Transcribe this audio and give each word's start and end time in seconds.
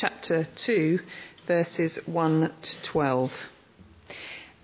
chapter 0.00 0.48
2, 0.64 0.98
verses 1.46 1.98
1 2.06 2.40
to 2.40 2.90
12. 2.90 3.30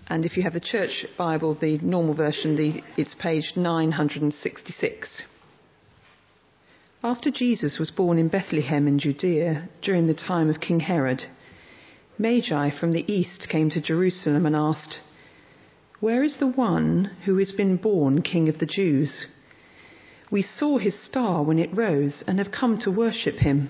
And 0.07 0.25
if 0.25 0.35
you 0.35 0.41
have 0.41 0.53
the 0.53 0.59
church 0.59 1.05
Bible, 1.15 1.53
the 1.53 1.77
normal 1.77 2.15
version, 2.15 2.55
the, 2.55 2.81
it's 2.99 3.13
page 3.13 3.53
966. 3.55 5.21
After 7.03 7.29
Jesus 7.29 7.77
was 7.77 7.91
born 7.91 8.17
in 8.17 8.29
Bethlehem 8.29 8.87
in 8.87 8.97
Judea 8.97 9.69
during 9.83 10.07
the 10.07 10.15
time 10.15 10.49
of 10.49 10.59
King 10.59 10.79
Herod, 10.79 11.21
Magi 12.17 12.71
from 12.79 12.93
the 12.93 13.05
east 13.11 13.47
came 13.51 13.69
to 13.69 13.81
Jerusalem 13.81 14.47
and 14.47 14.55
asked, 14.55 15.01
Where 15.99 16.23
is 16.23 16.37
the 16.39 16.47
one 16.47 17.11
who 17.25 17.37
has 17.37 17.51
been 17.51 17.77
born 17.77 18.23
King 18.23 18.49
of 18.49 18.57
the 18.57 18.65
Jews? 18.65 19.27
We 20.31 20.41
saw 20.41 20.79
his 20.79 20.99
star 21.05 21.43
when 21.43 21.59
it 21.59 21.77
rose 21.77 22.23
and 22.25 22.39
have 22.39 22.51
come 22.51 22.79
to 22.79 22.91
worship 22.91 23.35
him. 23.35 23.69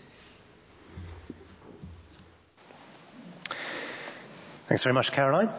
Thanks 4.71 4.83
very 4.83 4.93
much, 4.93 5.11
Caroline. 5.13 5.49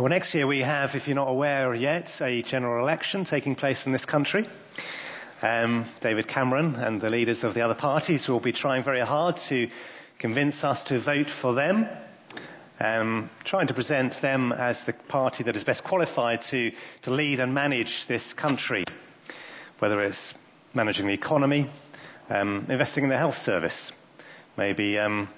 Well, 0.00 0.08
next 0.08 0.34
year 0.34 0.46
we 0.46 0.60
have, 0.60 0.94
if 0.94 1.06
you're 1.06 1.14
not 1.14 1.28
aware 1.28 1.74
yet, 1.74 2.08
a 2.22 2.40
general 2.44 2.82
election 2.82 3.26
taking 3.26 3.54
place 3.54 3.76
in 3.84 3.92
this 3.92 4.06
country. 4.06 4.46
Um, 5.42 5.92
David 6.00 6.26
Cameron 6.26 6.76
and 6.76 6.98
the 6.98 7.10
leaders 7.10 7.44
of 7.44 7.52
the 7.52 7.60
other 7.60 7.74
parties 7.74 8.24
will 8.26 8.40
be 8.40 8.54
trying 8.54 8.84
very 8.84 9.02
hard 9.02 9.36
to 9.50 9.68
convince 10.18 10.64
us 10.64 10.82
to 10.86 11.04
vote 11.04 11.26
for 11.42 11.54
them, 11.54 11.86
um, 12.80 13.28
trying 13.44 13.66
to 13.66 13.74
present 13.74 14.14
them 14.22 14.50
as 14.50 14.78
the 14.86 14.94
party 15.10 15.44
that 15.44 15.54
is 15.54 15.64
best 15.64 15.84
qualified 15.84 16.40
to, 16.50 16.70
to 17.02 17.10
lead 17.10 17.38
and 17.38 17.52
manage 17.52 18.06
this 18.08 18.32
country, 18.40 18.82
whether 19.80 20.02
it's 20.02 20.34
managing 20.72 21.06
the 21.06 21.12
economy, 21.12 21.70
um, 22.30 22.64
investing 22.70 23.04
in 23.04 23.10
the 23.10 23.18
health 23.18 23.36
service, 23.44 23.92
maybe 24.56 24.98
um, 24.98 25.28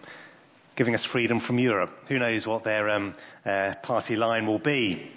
giving 0.78 0.94
us 0.94 1.06
freedom 1.10 1.40
from 1.44 1.58
Europe. 1.58 1.90
Who 2.08 2.20
knows 2.20 2.46
what 2.46 2.62
their 2.62 2.88
um, 2.88 3.16
uh, 3.44 3.74
party 3.82 4.14
line 4.14 4.46
will 4.46 4.60
be? 4.60 5.10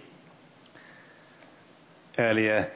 Earlier 2.17 2.71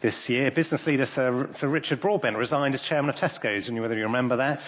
this 0.00 0.24
year, 0.28 0.50
business 0.50 0.80
leader 0.86 1.04
Sir, 1.14 1.50
Sir, 1.58 1.68
Richard 1.68 2.00
Broadbent 2.00 2.38
resigned 2.38 2.74
as 2.74 2.82
chairman 2.88 3.10
of 3.10 3.16
Tesco's, 3.16 3.68
and 3.68 3.78
whether 3.78 3.94
you 3.94 4.04
remember 4.04 4.38
that. 4.38 4.60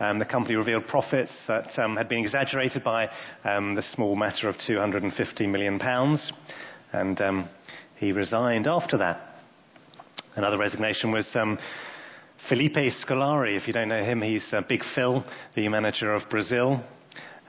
Um, 0.00 0.18
the 0.18 0.24
company 0.24 0.56
revealed 0.56 0.88
profits 0.88 1.30
that 1.46 1.78
um, 1.78 1.96
had 1.96 2.08
been 2.08 2.18
exaggerated 2.18 2.82
by 2.82 3.08
um, 3.44 3.76
the 3.76 3.82
small 3.94 4.16
matter 4.16 4.48
of 4.48 4.56
250 4.66 5.46
million 5.46 5.78
pounds, 5.78 6.32
and 6.92 7.20
um, 7.20 7.48
he 7.98 8.10
resigned 8.10 8.66
after 8.66 8.98
that. 8.98 9.36
Another 10.34 10.58
resignation 10.58 11.12
was 11.12 11.28
um, 11.36 11.56
Felipe 12.48 12.74
Scolari. 12.74 13.56
If 13.56 13.68
you 13.68 13.72
don't 13.72 13.88
know 13.88 14.02
him, 14.02 14.20
he's 14.20 14.46
uh, 14.52 14.62
Big 14.68 14.82
Phil, 14.96 15.24
the 15.54 15.68
manager 15.68 16.12
of 16.12 16.28
Brazil 16.28 16.82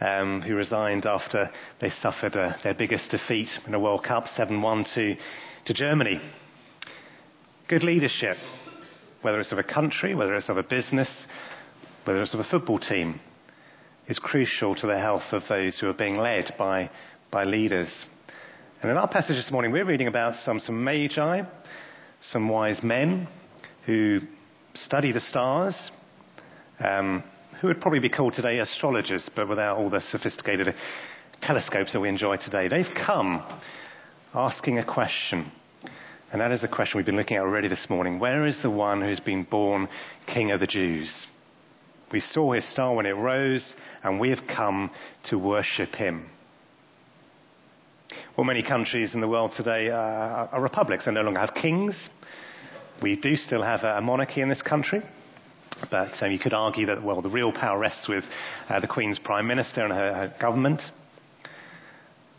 um, 0.03 0.41
who 0.41 0.53
resigned 0.53 1.05
after 1.05 1.49
they 1.79 1.89
suffered 2.01 2.35
uh, 2.35 2.53
their 2.63 2.73
biggest 2.73 3.09
defeat 3.09 3.47
in 3.65 3.73
a 3.73 3.79
World 3.79 4.03
Cup, 4.03 4.25
7-1 4.37 4.93
to, 4.95 5.15
to 5.65 5.73
Germany. 5.73 6.19
Good 7.69 7.83
leadership, 7.83 8.35
whether 9.21 9.39
it's 9.39 9.53
of 9.53 9.57
a 9.57 9.63
country, 9.63 10.13
whether 10.13 10.35
it's 10.35 10.49
of 10.49 10.57
a 10.57 10.63
business, 10.63 11.09
whether 12.03 12.21
it's 12.21 12.33
of 12.33 12.41
a 12.41 12.49
football 12.51 12.79
team, 12.79 13.21
is 14.09 14.19
crucial 14.19 14.75
to 14.75 14.87
the 14.87 14.99
health 14.99 15.23
of 15.31 15.43
those 15.47 15.79
who 15.79 15.87
are 15.87 15.93
being 15.93 16.17
led 16.17 16.53
by, 16.59 16.89
by 17.31 17.45
leaders. 17.45 17.89
And 18.81 18.91
in 18.91 18.97
our 18.97 19.07
passage 19.07 19.37
this 19.37 19.51
morning, 19.51 19.71
we're 19.71 19.85
reading 19.85 20.07
about 20.07 20.35
some, 20.43 20.59
some 20.59 20.83
magi, 20.83 21.43
some 22.19 22.49
wise 22.49 22.83
men 22.83 23.29
who 23.85 24.19
study 24.73 25.13
the 25.13 25.21
stars, 25.21 25.91
um, 26.81 27.23
who 27.59 27.67
would 27.67 27.81
probably 27.81 27.99
be 27.99 28.09
called 28.09 28.33
today 28.33 28.59
astrologers, 28.59 29.29
but 29.35 29.47
without 29.47 29.77
all 29.77 29.89
the 29.89 30.01
sophisticated 30.01 30.73
telescopes 31.41 31.93
that 31.93 31.99
we 31.99 32.09
enjoy 32.09 32.37
today. 32.37 32.67
They've 32.67 32.93
come 33.05 33.43
asking 34.33 34.79
a 34.79 34.85
question. 34.85 35.51
And 36.31 36.41
that 36.41 36.51
is 36.51 36.61
the 36.61 36.67
question 36.67 36.97
we've 36.97 37.05
been 37.05 37.17
looking 37.17 37.37
at 37.37 37.43
already 37.43 37.67
this 37.67 37.87
morning. 37.89 38.17
Where 38.19 38.47
is 38.47 38.57
the 38.63 38.69
one 38.69 39.01
who's 39.01 39.19
been 39.19 39.43
born 39.43 39.87
King 40.33 40.51
of 40.51 40.59
the 40.59 40.67
Jews? 40.67 41.27
We 42.11 42.19
saw 42.19 42.53
his 42.53 42.69
star 42.71 42.95
when 42.95 43.05
it 43.05 43.11
rose, 43.11 43.75
and 44.03 44.19
we 44.19 44.29
have 44.29 44.41
come 44.47 44.91
to 45.25 45.37
worship 45.37 45.95
him. 45.95 46.29
Well, 48.37 48.45
many 48.45 48.63
countries 48.63 49.13
in 49.13 49.21
the 49.21 49.27
world 49.27 49.51
today 49.55 49.89
are, 49.89 50.49
are 50.51 50.61
republics. 50.61 51.05
They 51.05 51.11
no 51.11 51.21
longer 51.21 51.39
have 51.39 51.53
kings. 51.53 51.95
We 53.01 53.15
do 53.15 53.35
still 53.35 53.63
have 53.63 53.83
a 53.83 54.01
monarchy 54.01 54.41
in 54.41 54.49
this 54.49 54.61
country. 54.61 55.01
But 55.89 56.11
um, 56.21 56.31
you 56.31 56.39
could 56.39 56.53
argue 56.53 56.85
that, 56.87 57.03
well, 57.03 57.21
the 57.21 57.29
real 57.29 57.51
power 57.51 57.79
rests 57.79 58.07
with 58.07 58.23
uh, 58.69 58.79
the 58.79 58.87
Queen's 58.87 59.19
Prime 59.19 59.47
Minister 59.47 59.83
and 59.83 59.93
her, 59.93 60.13
her 60.13 60.35
government. 60.39 60.81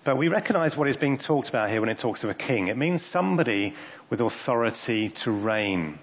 But 0.05 0.19
we 0.19 0.29
recognize 0.29 0.77
what 0.77 0.89
is 0.89 0.97
being 0.97 1.19
talked 1.19 1.49
about 1.49 1.71
here 1.71 1.81
when 1.81 1.89
it 1.89 1.99
talks 2.01 2.23
of 2.25 2.31
a 2.31 2.35
king. 2.35 2.69
It 2.69 2.77
means 2.77 3.03
somebody 3.11 3.75
with 4.11 4.21
authority 4.21 5.13
to 5.25 5.31
reign, 5.31 5.99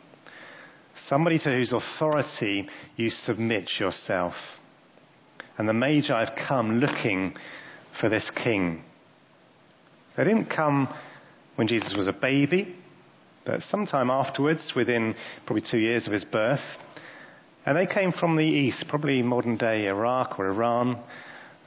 somebody 1.08 1.38
to 1.40 1.50
whose 1.52 1.72
authority 1.72 2.68
you 2.96 3.12
submit 3.12 3.70
yourself. 3.80 4.34
And 5.58 5.70
the 5.70 5.74
Magi 5.74 6.26
have 6.26 6.36
come 6.48 6.80
looking 6.80 7.36
for 8.00 8.10
this 8.10 8.30
king. 8.44 8.84
They 10.18 10.24
didn't 10.24 10.50
come 10.50 10.92
when 11.56 11.68
Jesus 11.68 11.94
was 11.96 12.08
a 12.08 12.14
baby, 12.14 12.76
but 13.46 13.62
sometime 13.64 14.10
afterwards, 14.10 14.74
within 14.76 15.16
probably 15.46 15.64
two 15.70 15.78
years 15.78 16.08
of 16.08 16.14
his 16.14 16.26
birth, 16.26 16.60
and 17.66 17.78
they 17.78 17.86
came 17.86 18.12
from 18.12 18.36
the 18.36 18.44
east, 18.44 18.86
probably 18.90 19.22
modern 19.22 19.58
day 19.58 19.88
Iraq 19.88 20.40
or 20.40 20.48
Iran. 20.48 21.00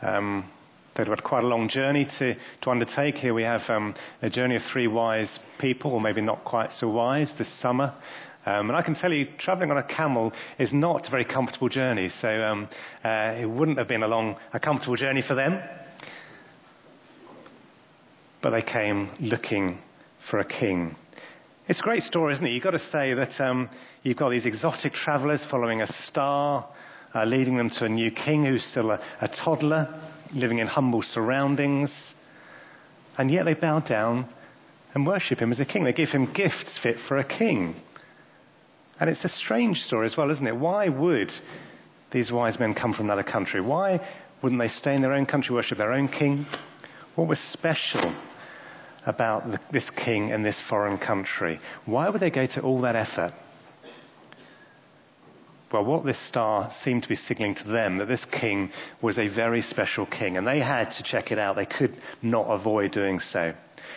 Um, 0.03 0.51
they'd 0.97 1.07
had 1.07 1.23
quite 1.23 1.45
a 1.45 1.47
long 1.47 1.69
journey 1.69 2.07
to, 2.19 2.35
to 2.63 2.71
undertake. 2.71 3.15
Here 3.17 3.33
we 3.33 3.45
have 3.45 3.61
um, 3.69 3.95
a 4.21 4.29
journey 4.29 4.57
of 4.57 4.63
three 4.73 4.89
wise 4.89 5.39
people, 5.61 5.93
or 5.93 6.01
maybe 6.01 6.21
not 6.21 6.45
quite 6.45 6.71
so 6.73 6.89
wise, 6.89 7.33
this 7.39 7.61
summer. 7.61 7.95
Um, 8.47 8.69
and 8.69 8.77
I 8.77 8.83
can 8.83 8.95
tell 8.95 9.13
you, 9.13 9.27
travelling 9.39 9.71
on 9.71 9.79
a 9.79 9.85
camel 9.85 10.33
is 10.59 10.73
not 10.73 11.07
a 11.09 11.11
very 11.11 11.25
comfortable 11.25 11.69
journey. 11.69 12.11
So 12.21 12.29
um, 12.29 12.69
uh, 13.05 13.37
it 13.39 13.49
wouldn't 13.49 13.79
have 13.79 13.89
been 13.89 14.03
a 14.03 14.09
long, 14.09 14.37
a 14.53 14.61
comfortable 14.61 14.97
journey 14.97 15.23
for 15.27 15.35
them. 15.35 15.63
But 18.43 18.51
they 18.51 18.63
came 18.63 19.11
looking 19.21 19.79
for 20.29 20.41
a 20.41 20.45
king. 20.45 20.97
It's 21.67 21.81
a 21.81 21.83
great 21.83 22.03
story, 22.03 22.35
isn't 22.35 22.47
it? 22.47 22.51
You've 22.51 22.63
got 22.63 22.73
to 22.73 22.91
say 22.93 23.15
that 23.15 23.43
um, 23.43 23.71
you've 24.03 24.19
got 24.19 24.29
these 24.29 24.45
exotic 24.45 24.93
travelers 24.93 25.43
following 25.51 25.81
a 25.81 25.91
star, 26.07 26.69
uh, 27.15 27.25
leading 27.25 27.57
them 27.57 27.71
to 27.79 27.87
a 27.87 27.89
new 27.89 28.11
king 28.11 28.45
who's 28.45 28.63
still 28.71 28.91
a, 28.91 29.01
a 29.23 29.29
toddler, 29.29 29.89
living 30.35 30.59
in 30.59 30.67
humble 30.67 31.01
surroundings. 31.01 31.91
And 33.17 33.31
yet 33.31 33.45
they 33.45 33.55
bow 33.55 33.81
down 33.81 34.29
and 34.93 35.07
worship 35.07 35.39
him 35.39 35.53
as 35.53 35.59
a 35.59 35.65
king. 35.65 35.85
They 35.85 35.95
give 35.95 36.11
him 36.11 36.35
gifts 36.35 36.79
fit 36.83 36.97
for 37.09 37.17
a 37.17 37.25
king. 37.25 37.77
And 39.01 39.09
it's 39.09 39.25
a 39.25 39.31
strange 39.31 39.79
story 39.79 40.05
as 40.05 40.17
well, 40.19 40.31
isn't 40.31 40.47
it? 40.47 40.57
Why 40.57 40.91
would 40.91 41.31
these 42.13 42.31
wise 42.31 42.59
men 42.61 42.75
come 42.75 42.93
from 42.93 43.07
another 43.07 43.23
country? 43.23 43.63
Why 43.63 44.07
wouldn't 44.43 44.61
they 44.61 44.69
stay 44.69 44.95
in 44.95 45.01
their 45.01 45.15
own 45.15 45.25
country, 45.25 45.55
worship 45.55 45.79
their 45.79 45.95
own 45.95 46.09
king? 46.09 46.45
What 47.15 47.27
was 47.27 47.39
special 47.55 48.15
about 49.07 49.51
the, 49.51 49.59
this 49.73 49.89
king 50.05 50.31
in 50.31 50.43
this 50.43 50.61
foreign 50.69 50.99
country? 50.99 51.61
Why 51.85 52.09
would 52.09 52.21
they 52.21 52.31
go 52.31 52.47
to 52.47 52.61
all 52.63 52.81
that 52.83 52.97
effort? 52.97 53.33
Well, 55.73 55.85
what 55.85 56.05
this 56.05 56.29
star 56.29 56.71
seemed 56.83 57.03
to 57.03 57.09
be 57.09 57.17
signaling 57.17 57.57
to 57.57 57.65
them 57.65 57.99
that 57.99 58.07
this 58.07 58.25
king 58.41 58.71
was 59.03 59.19
a 59.19 59.27
very 59.27 59.61
special 59.61 60.07
king, 60.07 60.37
and 60.37 60.47
they 60.47 60.61
had 60.61 60.91
to 60.91 61.03
check 61.03 61.33
it 61.33 61.39
out. 61.39 61.57
They 61.57 61.67
could 61.67 61.97
not 62.23 62.47
avoid 62.47 62.93
doing 62.93 63.19
so. 63.19 63.41
And 63.41 63.55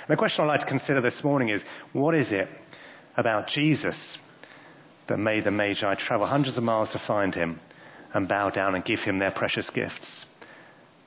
the 0.09 0.15
question 0.15 0.43
I'd 0.43 0.47
like 0.47 0.61
to 0.61 0.65
consider 0.65 1.01
this 1.01 1.23
morning 1.23 1.49
is 1.49 1.61
what 1.93 2.15
is 2.15 2.31
it 2.31 2.47
about 3.15 3.47
Jesus 3.49 4.17
that 5.07 5.17
made 5.17 5.43
the 5.43 5.51
Magi 5.51 5.93
travel 5.99 6.25
hundreds 6.25 6.57
of 6.57 6.63
miles 6.63 6.91
to 6.93 7.01
find 7.05 7.35
him 7.35 7.59
and 8.13 8.27
bow 8.27 8.49
down 8.49 8.73
and 8.73 8.83
give 8.83 8.99
him 8.99 9.19
their 9.19 9.31
precious 9.31 9.69
gifts? 9.69 10.25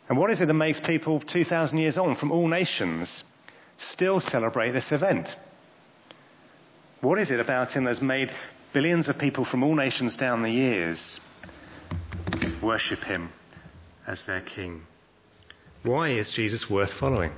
And 0.09 0.19
what 0.19 0.31
is 0.31 0.41
it 0.41 0.47
that 0.47 0.55
makes 0.55 0.81
people 0.87 1.21
2,000 1.21 1.79
years 1.79 1.99
on 1.99 2.15
from 2.15 2.31
all 2.31 2.47
nations 2.47 3.25
still 3.93 4.21
celebrate 4.21 4.73
this 4.73 4.91
event? 4.91 5.29
What 7.01 7.19
is 7.19 7.31
it 7.31 7.41
about 7.41 7.71
him 7.71 7.85
that's 7.85 8.03
made 8.03 8.31
billions 8.75 9.09
of 9.09 9.19
people 9.19 9.47
from 9.51 9.63
all 9.63 9.75
nations 9.75 10.17
down 10.17 10.43
the 10.43 10.51
years 10.51 11.21
worship 12.63 13.01
him 13.01 13.31
as 14.07 14.23
their 14.27 14.43
king? 14.43 14.83
Why 15.83 16.11
is 16.11 16.33
Jesus 16.37 16.67
worth 16.71 16.91
following? 16.99 17.33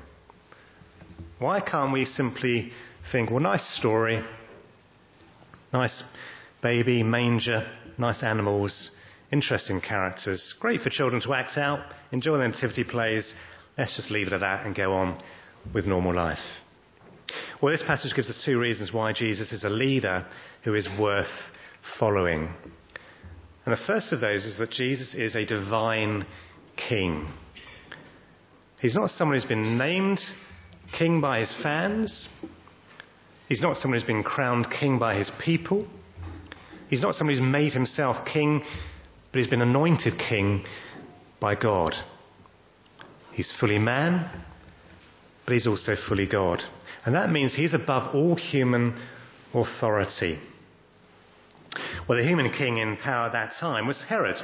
Why 1.39 1.61
can't 1.61 1.93
we 1.93 2.05
simply 2.05 2.73
think, 3.11 3.31
well, 3.31 3.41
nice 3.41 3.77
story, 3.79 4.23
nice 5.73 6.03
baby, 6.63 7.03
manger, 7.03 7.67
nice 7.99 8.23
animals, 8.23 8.91
interesting 9.33 9.81
characters, 9.81 10.55
great 10.61 10.81
for 10.81 10.91
children 10.91 11.21
to 11.23 11.35
act 11.35 11.57
out, 11.57 11.81
enjoy 12.11 12.39
the 12.39 12.49
nativity 12.49 12.85
plays, 12.85 13.33
let's 13.79 13.97
just 13.97 14.11
leave 14.11 14.27
it 14.27 14.33
at 14.33 14.41
that 14.41 14.67
and 14.67 14.75
go 14.75 14.93
on 14.93 15.21
with 15.75 15.87
normal 15.87 16.15
life. 16.15 16.39
Well, 17.61 17.73
this 17.73 17.85
passage 17.87 18.15
gives 18.15 18.29
us 18.29 18.43
two 18.45 18.59
reasons 18.59 18.93
why 18.93 19.13
Jesus 19.13 19.53
is 19.53 19.65
a 19.65 19.69
leader 19.69 20.27
who 20.65 20.75
is 20.75 20.89
worth 20.99 21.31
following. 21.99 22.49
And 23.65 23.73
the 23.73 23.81
first 23.87 24.13
of 24.13 24.21
those 24.21 24.45
is 24.45 24.59
that 24.59 24.71
Jesus 24.71 25.15
is 25.15 25.37
a 25.37 25.45
divine 25.45 26.27
king. 26.89 27.29
He's 28.81 28.97
not 28.97 29.11
someone 29.11 29.39
who's 29.39 29.49
been 29.49 29.79
named 29.79 30.19
king 30.99 31.21
by 31.21 31.41
his 31.41 31.55
fans. 31.63 32.29
He's 33.49 33.63
not 33.63 33.77
someone 33.77 34.01
who's 34.01 34.07
been 34.07 34.25
crowned 34.25 34.67
king 34.81 34.99
by 34.99 35.17
his 35.17 35.31
people. 35.45 35.87
He's 36.89 37.01
not 37.01 37.15
someone 37.15 37.37
who's 37.37 37.43
made 37.43 37.73
himself 37.73 38.27
king, 38.27 38.63
but 39.31 39.39
he's 39.39 39.49
been 39.49 39.63
anointed 39.63 40.15
king 40.29 40.65
by 41.41 41.55
God. 41.55 41.95
He's 43.33 43.53
fully 43.61 43.79
man, 43.79 44.29
but 45.45 45.55
he's 45.55 45.67
also 45.67 45.95
fully 46.09 46.27
God. 46.27 46.63
And 47.05 47.15
that 47.15 47.31
means 47.31 47.55
he's 47.55 47.75
above 47.75 48.15
all 48.15 48.37
human 48.37 49.01
authority. 49.55 50.39
Well, 52.09 52.19
the 52.19 52.25
human 52.25 52.51
king 52.53 52.79
in 52.79 52.97
power 52.97 53.27
at 53.27 53.33
that 53.33 53.53
time 53.59 53.87
was 53.87 54.05
Herod. 54.09 54.37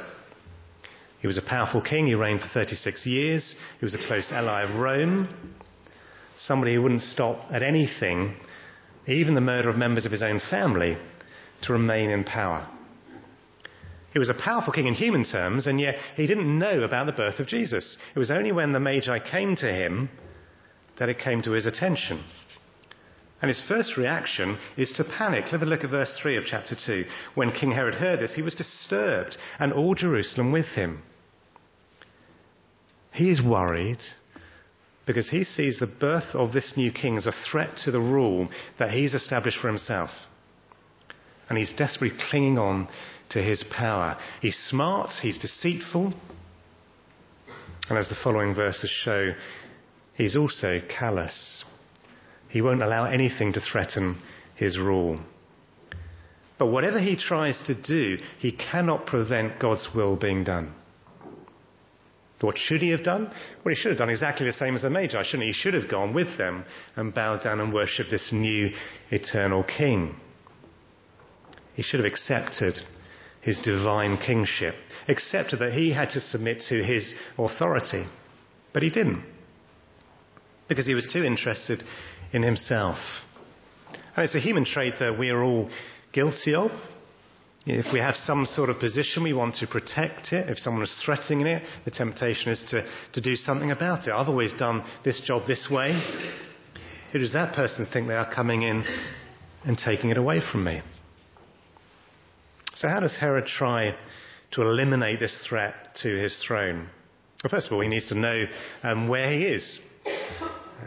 He 1.21 1.27
was 1.27 1.37
a 1.37 1.41
powerful 1.41 1.81
king. 1.81 2.07
He 2.07 2.15
reigned 2.15 2.41
for 2.41 2.47
36 2.53 3.05
years. 3.05 3.55
He 3.79 3.85
was 3.85 3.93
a 3.93 4.07
close 4.07 4.31
ally 4.31 4.63
of 4.63 4.79
Rome. 4.79 5.27
Somebody 6.37 6.75
who 6.75 6.81
wouldn't 6.81 7.01
stop 7.01 7.51
at 7.51 7.61
anything, 7.61 8.35
even 9.07 9.35
the 9.35 9.41
murder 9.41 9.69
of 9.69 9.75
members 9.75 10.05
of 10.05 10.11
his 10.11 10.23
own 10.23 10.39
family, 10.49 10.97
to 11.63 11.73
remain 11.73 12.09
in 12.09 12.23
power. 12.23 12.67
He 14.13 14.19
was 14.19 14.29
a 14.29 14.33
powerful 14.33 14.73
king 14.73 14.87
in 14.87 14.93
human 14.93 15.23
terms, 15.23 15.67
and 15.67 15.79
yet 15.79 15.95
he 16.15 16.25
didn't 16.25 16.57
know 16.57 16.81
about 16.81 17.05
the 17.05 17.11
birth 17.11 17.39
of 17.39 17.47
Jesus. 17.47 17.97
It 18.15 18.19
was 18.19 18.31
only 18.31 18.51
when 18.51 18.71
the 18.71 18.79
Magi 18.79 19.19
came 19.29 19.55
to 19.57 19.71
him 19.71 20.09
that 20.99 21.09
it 21.09 21.19
came 21.19 21.41
to 21.41 21.51
his 21.51 21.65
attention. 21.65 22.23
And 23.41 23.49
his 23.49 23.61
first 23.67 23.95
reaction 23.95 24.57
is 24.77 24.91
to 24.97 25.03
panic. 25.03 25.45
Have 25.45 25.61
a 25.61 25.65
look 25.65 25.83
at 25.83 25.89
verse 25.89 26.17
3 26.21 26.35
of 26.35 26.43
chapter 26.45 26.75
2. 26.75 27.05
When 27.35 27.51
King 27.51 27.71
Herod 27.71 27.95
heard 27.95 28.19
this, 28.19 28.35
he 28.35 28.41
was 28.41 28.53
disturbed, 28.53 29.37
and 29.59 29.71
all 29.71 29.95
Jerusalem 29.95 30.51
with 30.51 30.67
him. 30.75 31.01
He 33.13 33.31
is 33.31 33.41
worried 33.41 33.99
because 35.05 35.29
he 35.29 35.43
sees 35.43 35.79
the 35.79 35.87
birth 35.87 36.35
of 36.35 36.51
this 36.51 36.73
new 36.75 36.91
king 36.91 37.17
as 37.17 37.25
a 37.25 37.33
threat 37.49 37.77
to 37.83 37.91
the 37.91 37.99
rule 37.99 38.49
that 38.77 38.91
he's 38.91 39.13
established 39.13 39.57
for 39.59 39.67
himself. 39.67 40.11
And 41.47 41.57
he's 41.57 41.73
desperately 41.75 42.17
clinging 42.29 42.59
on 42.59 42.87
to 43.29 43.41
his 43.41 43.63
power. 43.75 44.17
He's 44.41 44.57
smart, 44.69 45.09
he's 45.21 45.39
deceitful, 45.39 46.13
and 47.89 47.97
as 47.97 48.07
the 48.07 48.15
following 48.23 48.53
verses 48.53 48.91
show, 49.03 49.33
he's 50.19 50.35
also 50.35 50.81
callous. 50.87 51.63
He 52.49 52.61
won't 52.61 52.83
allow 52.83 53.05
anything 53.05 53.53
to 53.53 53.61
threaten 53.61 54.21
his 54.53 54.77
rule. 54.77 55.19
But 56.59 56.67
whatever 56.67 56.99
he 56.99 57.15
tries 57.15 57.63
to 57.67 57.81
do, 57.81 58.17
he 58.37 58.51
cannot 58.51 59.05
prevent 59.05 59.59
God's 59.59 59.89
will 59.95 60.17
being 60.17 60.43
done. 60.43 60.75
What 62.41 62.57
should 62.57 62.81
he 62.81 62.89
have 62.89 63.03
done? 63.03 63.31
Well, 63.63 63.73
he 63.73 63.75
should 63.75 63.91
have 63.91 63.97
done 63.97 64.09
exactly 64.09 64.45
the 64.45 64.53
same 64.53 64.75
as 64.75 64.81
the 64.81 64.89
Magi, 64.89 65.23
shouldn't 65.23 65.43
he? 65.43 65.47
He 65.47 65.53
should 65.53 65.73
have 65.73 65.89
gone 65.89 66.13
with 66.13 66.37
them 66.37 66.65
and 66.95 67.13
bowed 67.13 67.43
down 67.43 67.59
and 67.59 67.73
worshipped 67.73 68.11
this 68.11 68.29
new 68.31 68.71
eternal 69.11 69.63
king. 69.63 70.15
He 71.75 71.81
should 71.81 72.01
have 72.01 72.11
accepted 72.11 72.75
his 73.41 73.59
divine 73.59 74.17
kingship, 74.17 74.75
accepted 75.07 75.59
that 75.59 75.73
he 75.73 75.93
had 75.93 76.09
to 76.09 76.19
submit 76.19 76.61
to 76.67 76.83
his 76.83 77.13
authority. 77.37 78.05
But 78.73 78.83
he 78.83 78.89
didn't, 78.89 79.23
because 80.69 80.85
he 80.85 80.93
was 80.93 81.09
too 81.11 81.23
interested 81.23 81.83
in 82.31 82.43
himself. 82.43 82.97
And 84.15 84.23
it's 84.23 84.35
a 84.35 84.39
human 84.39 84.65
trait 84.65 84.95
that 84.99 85.17
we 85.17 85.29
are 85.29 85.43
all 85.43 85.69
guilty 86.13 86.55
of. 86.55 86.71
If 87.65 87.91
we 87.91 87.99
have 87.99 88.15
some 88.15 88.45
sort 88.45 88.69
of 88.69 88.79
position, 88.79 89.23
we 89.23 89.33
want 89.33 89.55
to 89.55 89.67
protect 89.67 90.31
it. 90.31 90.49
If 90.49 90.59
someone 90.59 90.83
is 90.83 91.01
threatening 91.05 91.45
it, 91.45 91.63
the 91.85 91.91
temptation 91.91 92.51
is 92.51 92.63
to, 92.69 92.89
to 93.13 93.21
do 93.21 93.35
something 93.35 93.71
about 93.71 94.07
it. 94.07 94.11
I've 94.11 94.29
always 94.29 94.53
done 94.53 94.83
this 95.03 95.21
job 95.25 95.45
this 95.45 95.67
way. 95.69 96.01
Who 97.11 97.19
does 97.19 97.33
that 97.33 97.55
person 97.55 97.87
think 97.91 98.07
they 98.07 98.15
are 98.15 98.33
coming 98.33 98.63
in 98.63 98.83
and 99.65 99.77
taking 99.77 100.09
it 100.09 100.17
away 100.17 100.41
from 100.51 100.63
me? 100.63 100.81
So, 102.75 102.87
how 102.87 103.01
does 103.01 103.17
Herod 103.17 103.45
try 103.45 103.95
to 104.51 104.61
eliminate 104.61 105.19
this 105.19 105.45
threat 105.47 105.73
to 106.01 106.17
his 106.17 106.41
throne? 106.47 106.87
Well, 107.43 107.51
first 107.51 107.67
of 107.67 107.73
all, 107.73 107.81
he 107.81 107.87
needs 107.87 108.09
to 108.09 108.15
know 108.15 108.45
um, 108.83 109.07
where 109.07 109.31
he 109.31 109.43
is. 109.43 109.79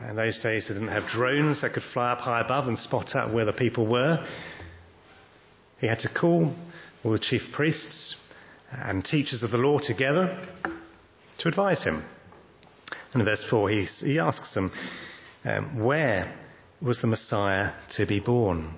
In 0.09 0.17
those 0.17 0.39
days, 0.41 0.67
they 0.69 0.75
didn't 0.75 0.89
have 0.89 1.07
drones 1.07 1.63
that 1.63 1.73
could 1.73 1.83
fly 1.93 2.13
up 2.13 2.19
high 2.19 2.41
above 2.41 2.69
and 2.69 2.79
spot 2.79 3.15
out 3.15 3.33
where 3.33 3.45
the 3.45 3.53
people 3.53 3.87
were. 3.87 4.25
He 5.79 5.87
had 5.87 6.01
to 6.01 6.09
call 6.09 6.55
all 7.05 7.13
the 7.13 7.19
chief 7.19 7.43
priests 7.53 8.17
and 8.71 9.05
teachers 9.05 9.43
of 9.43 9.51
the 9.51 9.59
law 9.59 9.79
together 9.79 10.47
to 11.39 11.49
advise 11.49 11.85
him. 11.85 12.05
And 13.13 13.21
in 13.21 13.27
verse 13.27 13.45
4, 13.51 13.71
he, 13.71 13.87
he 14.01 14.19
asks 14.19 14.55
them, 14.55 14.73
um, 15.45 15.83
Where 15.85 16.35
was 16.81 17.01
the 17.01 17.07
Messiah 17.07 17.73
to 17.97 18.07
be 18.07 18.21
born? 18.21 18.75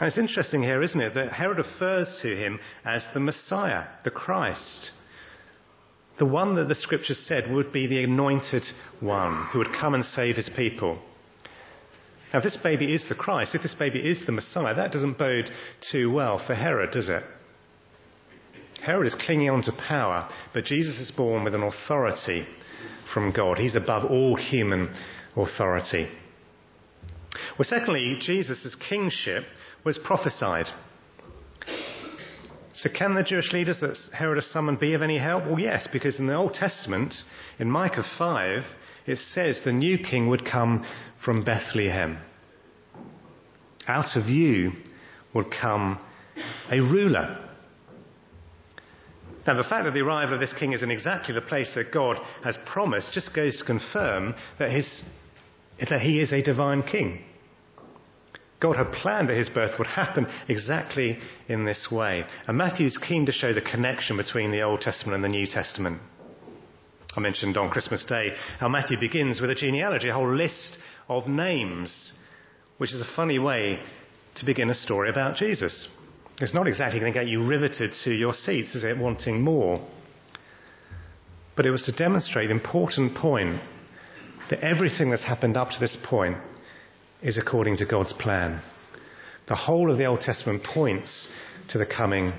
And 0.00 0.08
it's 0.08 0.18
interesting 0.18 0.62
here, 0.62 0.82
isn't 0.82 1.00
it, 1.00 1.14
that 1.14 1.32
Herod 1.32 1.58
refers 1.58 2.18
to 2.22 2.36
him 2.36 2.58
as 2.84 3.04
the 3.14 3.20
Messiah, 3.20 3.84
the 4.02 4.10
Christ. 4.10 4.90
The 6.18 6.26
one 6.26 6.54
that 6.56 6.68
the 6.68 6.74
scriptures 6.74 7.18
said 7.26 7.50
would 7.50 7.72
be 7.72 7.86
the 7.86 8.04
anointed 8.04 8.64
one 9.00 9.46
who 9.52 9.58
would 9.58 9.72
come 9.78 9.94
and 9.94 10.04
save 10.04 10.36
his 10.36 10.50
people. 10.56 10.98
Now, 12.32 12.38
if 12.38 12.44
this 12.44 12.58
baby 12.62 12.92
is 12.92 13.04
the 13.08 13.14
Christ, 13.14 13.54
if 13.54 13.62
this 13.62 13.74
baby 13.74 14.00
is 14.00 14.24
the 14.26 14.32
Messiah, 14.32 14.74
that 14.74 14.92
doesn't 14.92 15.18
bode 15.18 15.50
too 15.92 16.12
well 16.12 16.42
for 16.44 16.54
Herod, 16.54 16.90
does 16.92 17.08
it? 17.08 17.22
Herod 18.84 19.06
is 19.06 19.16
clinging 19.26 19.50
on 19.50 19.62
to 19.62 19.72
power, 19.72 20.28
but 20.52 20.64
Jesus 20.64 20.98
is 21.00 21.10
born 21.10 21.42
with 21.42 21.54
an 21.54 21.62
authority 21.62 22.46
from 23.12 23.32
God. 23.32 23.58
He's 23.58 23.76
above 23.76 24.04
all 24.04 24.36
human 24.36 24.94
authority. 25.36 26.08
Well, 27.58 27.66
secondly, 27.68 28.16
Jesus' 28.20 28.76
kingship 28.88 29.44
was 29.84 29.98
prophesied. 29.98 30.66
So, 32.76 32.90
can 32.90 33.14
the 33.14 33.22
Jewish 33.22 33.52
leaders 33.52 33.78
that 33.80 33.96
Herod 34.12 34.36
has 34.36 34.50
summoned 34.50 34.80
be 34.80 34.94
of 34.94 35.02
any 35.02 35.18
help? 35.18 35.44
Well, 35.44 35.60
yes, 35.60 35.86
because 35.92 36.18
in 36.18 36.26
the 36.26 36.34
Old 36.34 36.54
Testament, 36.54 37.14
in 37.60 37.70
Micah 37.70 38.04
5, 38.18 38.62
it 39.06 39.18
says 39.18 39.60
the 39.64 39.72
new 39.72 39.96
king 39.98 40.28
would 40.28 40.44
come 40.44 40.84
from 41.24 41.44
Bethlehem. 41.44 42.18
Out 43.86 44.16
of 44.16 44.28
you 44.28 44.72
would 45.34 45.46
come 45.60 46.00
a 46.70 46.80
ruler. 46.80 47.48
Now, 49.46 49.56
the 49.56 49.68
fact 49.68 49.84
that 49.84 49.92
the 49.92 50.00
arrival 50.00 50.34
of 50.34 50.40
this 50.40 50.54
king 50.58 50.72
is 50.72 50.82
in 50.82 50.90
exactly 50.90 51.34
the 51.34 51.42
place 51.42 51.70
that 51.74 51.92
God 51.92 52.16
has 52.42 52.56
promised 52.66 53.12
just 53.12 53.34
goes 53.36 53.56
to 53.58 53.64
confirm 53.64 54.34
that, 54.58 54.70
his, 54.70 55.04
that 55.78 56.00
he 56.00 56.18
is 56.18 56.32
a 56.32 56.40
divine 56.40 56.82
king. 56.82 57.22
God 58.64 58.76
had 58.76 58.92
planned 58.92 59.28
that 59.28 59.36
his 59.36 59.50
birth 59.50 59.72
would 59.78 59.86
happen 59.86 60.26
exactly 60.48 61.18
in 61.48 61.66
this 61.66 61.88
way. 61.92 62.24
And 62.46 62.56
Matthew 62.56 62.86
is 62.86 62.96
keen 62.96 63.26
to 63.26 63.32
show 63.32 63.52
the 63.52 63.60
connection 63.60 64.16
between 64.16 64.52
the 64.52 64.62
Old 64.62 64.80
Testament 64.80 65.16
and 65.16 65.22
the 65.22 65.28
New 65.28 65.46
Testament. 65.46 66.00
I 67.14 67.20
mentioned 67.20 67.58
on 67.58 67.68
Christmas 67.68 68.06
Day 68.06 68.30
how 68.58 68.70
Matthew 68.70 68.98
begins 68.98 69.38
with 69.38 69.50
a 69.50 69.54
genealogy, 69.54 70.08
a 70.08 70.14
whole 70.14 70.34
list 70.34 70.78
of 71.10 71.28
names, 71.28 72.14
which 72.78 72.94
is 72.94 73.02
a 73.02 73.14
funny 73.14 73.38
way 73.38 73.80
to 74.36 74.46
begin 74.46 74.70
a 74.70 74.74
story 74.74 75.10
about 75.10 75.36
Jesus. 75.36 75.86
It's 76.40 76.54
not 76.54 76.66
exactly 76.66 76.98
going 76.98 77.12
to 77.12 77.18
get 77.18 77.28
you 77.28 77.46
riveted 77.46 77.90
to 78.04 78.14
your 78.14 78.32
seats, 78.32 78.74
is 78.74 78.82
it, 78.82 78.96
wanting 78.96 79.42
more? 79.42 79.86
But 81.54 81.66
it 81.66 81.70
was 81.70 81.82
to 81.82 81.92
demonstrate 81.92 82.50
an 82.50 82.56
important 82.56 83.14
point 83.14 83.60
that 84.48 84.60
everything 84.60 85.10
that's 85.10 85.22
happened 85.22 85.58
up 85.58 85.68
to 85.68 85.80
this 85.80 85.98
point 86.02 86.38
is 87.24 87.38
according 87.38 87.78
to 87.78 87.86
God's 87.86 88.12
plan. 88.12 88.60
The 89.48 89.56
whole 89.56 89.90
of 89.90 89.98
the 89.98 90.04
Old 90.04 90.20
Testament 90.20 90.62
points 90.62 91.28
to 91.70 91.78
the 91.78 91.86
coming 91.86 92.32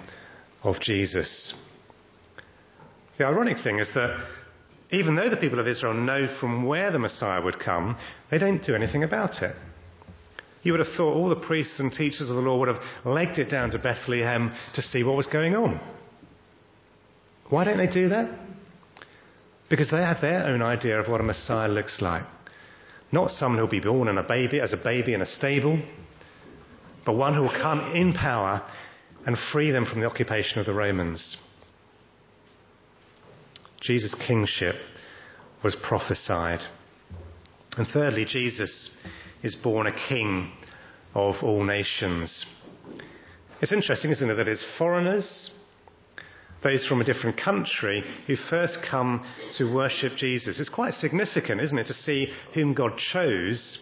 of 0.64 0.80
Jesus. 0.80 1.54
The 3.18 3.26
ironic 3.26 3.58
thing 3.64 3.80
is 3.80 3.90
that 3.96 4.26
even 4.92 5.16
though 5.16 5.30
the 5.30 5.38
people 5.38 5.60
of 5.60 5.68
Israel 5.68 5.94
know 5.94 6.28
from 6.40 6.66
where 6.66 6.92
the 6.92 7.00
Messiah 7.00 7.42
would 7.42 7.60
come, 7.60 7.98
they 8.30 8.38
don't 8.38 8.64
do 8.64 8.76
anything 8.76 9.04
about 9.04 9.42
it. 9.42 9.56
You 10.62 10.72
would 10.72 10.86
have 10.86 10.96
thought 10.96 11.16
all 11.16 11.30
the 11.30 11.36
priests 11.36 11.80
and 11.80 11.92
teachers 11.92 12.30
of 12.30 12.36
the 12.36 12.42
law 12.42 12.58
would 12.60 12.68
have 12.68 12.82
legged 13.04 13.40
it 13.40 13.50
down 13.50 13.72
to 13.72 13.80
Bethlehem 13.80 14.54
to 14.76 14.82
see 14.82 15.04
what 15.04 15.18
was 15.18 15.28
going 15.28 15.56
on. 15.56 15.80
Why 17.50 17.64
don't 17.64 17.78
they 17.78 17.92
do 17.92 18.10
that? 18.10 18.40
Because 19.70 19.90
they 19.90 19.98
have 19.98 20.22
their 20.22 20.46
own 20.46 20.62
idea 20.62 21.00
of 21.00 21.08
what 21.08 21.22
a 21.22 21.24
Messiah 21.24 21.68
looks 21.68 22.02
like. 22.02 22.24
Not 23.12 23.32
someone 23.32 23.60
who'll 23.60 23.68
be 23.68 23.80
born 23.80 24.08
in 24.08 24.18
a 24.18 24.24
baby, 24.24 24.60
as 24.60 24.74
a 24.74 24.78
baby 24.78 25.14
in 25.14 25.22
a 25.22 25.26
stable, 25.26 25.82
but 27.06 27.14
one 27.14 27.34
who 27.34 27.44
will 27.44 27.62
come 27.62 27.96
in 27.96 28.14
power 28.14 28.64
and 29.26 29.38
free 29.52 29.72
them 29.72 29.86
from 29.86 30.02
the 30.02 30.08
occupation 30.08 30.60
of 30.60 30.66
the 30.66 30.74
Romans. 30.74 31.38
Jesus' 33.82 34.16
kingship 34.28 34.76
was 35.64 35.76
prophesied. 35.88 36.62
And 37.78 37.88
thirdly, 37.88 38.26
Jesus 38.26 38.96
is 39.44 39.56
born 39.56 39.88
a 39.88 40.08
king 40.08 40.52
of 41.14 41.36
all 41.44 41.64
nations. 41.64 42.46
It's 43.62 43.72
interesting, 43.72 44.12
isn't 44.12 44.30
it, 44.30 44.36
that 44.36 44.48
it's 44.48 44.66
foreigners, 44.78 45.52
those 46.64 46.86
from 46.88 47.02
a 47.02 47.04
different 47.04 47.40
country, 47.40 48.04
who 48.28 48.36
first 48.50 48.80
come 48.90 49.26
to 49.58 49.74
worship 49.74 50.14
Jesus. 50.18 50.60
It's 50.60 50.70
quite 50.70 50.94
significant, 50.96 51.62
isn't 51.62 51.78
it, 51.78 51.88
to 51.88 51.94
see 51.94 52.32
whom 52.54 52.74
God 52.74 52.94
chose 52.98 53.80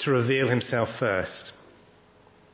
to 0.00 0.10
reveal 0.10 0.48
himself 0.48 0.88
first. 0.98 1.52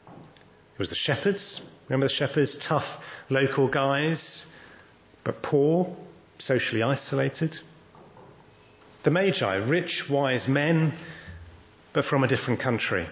It 0.07 0.79
was 0.79 0.91
the 0.91 0.97
shepherds. 0.97 1.63
Remember 1.89 2.09
the 2.09 2.15
shepherds? 2.15 2.59
Tough 2.69 2.85
local 3.31 3.69
guys, 3.69 4.45
but 5.25 5.43
poor, 5.43 5.97
socially 6.39 6.83
isolated. 6.83 7.55
The 9.05 9.11
Magi, 9.11 9.55
rich, 9.55 10.05
wise 10.11 10.47
men 10.49 10.97
but 11.95 12.05
from 12.05 12.23
a 12.23 12.29
different 12.29 12.61
country. 12.61 13.09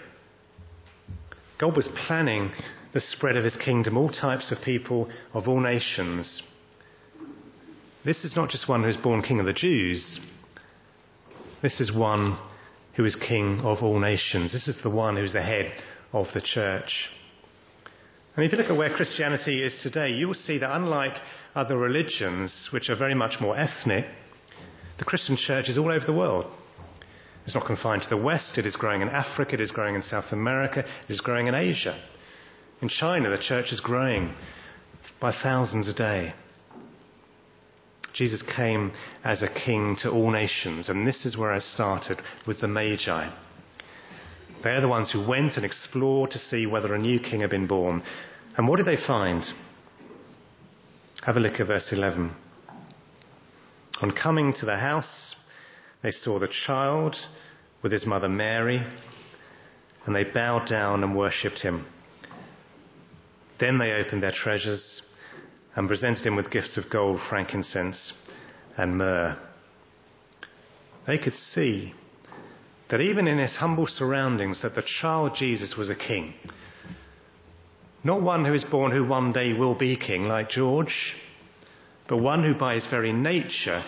God 1.59 1.75
was 1.75 1.89
planning 2.07 2.53
the 2.97 3.01
spread 3.01 3.37
of 3.37 3.45
his 3.45 3.59
kingdom, 3.59 3.95
all 3.95 4.09
types 4.09 4.51
of 4.51 4.57
people 4.65 5.07
of 5.35 5.47
all 5.47 5.61
nations. 5.61 6.43
This 8.07 8.25
is 8.25 8.35
not 8.35 8.49
just 8.49 8.71
one 8.71 8.83
who 8.83 8.89
is 8.89 8.97
born 8.97 9.21
king 9.21 9.39
of 9.39 9.45
the 9.45 9.53
Jews. 9.53 10.19
This 11.61 11.79
is 11.79 11.95
one 11.95 12.39
who 12.97 13.05
is 13.05 13.15
king 13.15 13.61
of 13.61 13.83
all 13.83 14.01
nations. 14.01 14.55
This 14.55 14.67
is 14.67 14.81
the 14.83 14.89
one 14.89 15.17
who 15.17 15.25
is 15.25 15.35
the 15.35 15.43
head 15.43 15.75
of 16.15 16.29
the 16.33 16.41
church. 16.41 17.11
And 18.35 18.47
if 18.47 18.53
you 18.53 18.57
look 18.57 18.71
at 18.71 18.77
where 18.79 18.97
Christianity 18.97 19.63
is 19.63 19.79
today, 19.83 20.13
you 20.13 20.29
will 20.29 20.33
see 20.33 20.57
that 20.57 20.75
unlike 20.75 21.19
other 21.55 21.77
religions, 21.77 22.71
which 22.73 22.89
are 22.89 22.97
very 22.97 23.15
much 23.15 23.43
more 23.43 23.59
ethnic, 23.59 24.07
the 24.99 25.05
Christian 25.05 25.37
church 25.37 25.69
is 25.69 25.77
all 25.77 25.93
over 25.93 26.07
the 26.07 26.15
world. 26.15 26.47
It's 27.45 27.55
not 27.55 27.67
confined 27.67 28.05
to 28.05 28.09
the 28.09 28.17
West, 28.17 28.57
it 28.57 28.65
is 28.65 28.75
growing 28.75 29.03
in 29.03 29.11
Africa, 29.11 29.53
it 29.53 29.61
is 29.61 29.71
growing 29.71 29.97
in 29.97 30.03
South 30.03 30.33
America, 30.33 30.81
it 30.81 31.13
is 31.13 31.21
growing 31.21 31.47
in 31.47 31.55
Asia. 31.55 32.03
In 32.83 32.89
China, 32.89 33.31
the 33.31 33.43
church 33.43 33.73
is 33.73 33.81
growing 33.81 34.35
by 35.19 35.33
thousands 35.43 35.89
a 35.89 35.95
day. 35.95 36.35
Jesus 38.13 38.43
came 38.55 38.93
as 39.25 39.43
a 39.43 39.49
king 39.49 39.97
to 40.03 40.11
all 40.11 40.31
nations, 40.31 40.91
and 40.91 41.07
this 41.07 41.25
is 41.25 41.39
where 41.39 41.53
I 41.53 41.59
started 41.59 42.21
with 42.47 42.61
the 42.61 42.69
Magi. 42.69 43.31
They're 44.63 44.81
the 44.81 44.89
ones 44.89 45.11
who 45.11 45.27
went 45.27 45.57
and 45.57 45.65
explored 45.65 46.31
to 46.33 46.39
see 46.39 46.67
whether 46.67 46.95
a 46.95 46.99
new 46.99 47.19
king 47.19 47.41
had 47.41 47.51
been 47.51 47.67
born. 47.67 48.03
And 48.59 48.69
what 48.69 48.77
did 48.77 48.87
they 48.87 49.07
find? 49.07 49.43
Have 51.25 51.37
a 51.37 51.41
look 51.41 51.59
at 51.59 51.67
verse 51.67 51.89
11. 51.93 52.35
On 54.03 54.13
coming 54.13 54.53
to 54.55 54.67
the 54.67 54.77
house, 54.77 55.35
they 56.03 56.11
saw 56.11 56.39
the 56.39 56.49
child 56.67 57.17
with 57.83 57.93
his 57.93 58.05
mother 58.05 58.29
Mary, 58.29 58.87
and 60.05 60.15
they 60.15 60.25
bowed 60.25 60.69
down 60.69 61.03
and 61.03 61.17
worshipped 61.17 61.61
him. 61.61 61.87
Then 63.59 63.79
they 63.79 63.93
opened 63.93 64.23
their 64.23 64.33
treasures 64.33 65.03
and 65.75 65.89
presented 65.89 66.27
him 66.27 66.37
with 66.37 66.51
gifts 66.51 66.77
of 66.77 66.85
gold, 66.91 67.21
frankincense, 67.29 68.13
and 68.77 68.97
myrrh. 68.99 69.39
They 71.07 71.19
could 71.19 71.35
see 71.35 71.95
that 72.91 73.01
even 73.01 73.27
in 73.27 73.39
his 73.39 73.57
humble 73.57 73.87
surroundings 73.87 74.63
that 74.63 74.75
the 74.75 74.83
child 75.01 75.33
Jesus 75.37 75.77
was 75.77 75.91
a 75.91 75.95
king. 75.95 76.35
Not 78.05 78.23
one 78.23 78.45
who 78.45 78.55
is 78.55 78.65
born 78.65 78.93
who 78.93 79.05
one 79.05 79.33
day 79.33 79.53
will 79.53 79.75
be 79.75 79.97
king 79.97 80.25
like 80.25 80.51
George, 80.51 81.15
but 82.09 82.19
one 82.19 82.45
who 82.45 82.55
by 82.55 82.75
his 82.75 82.87
very 82.89 83.13
nature 83.13 83.83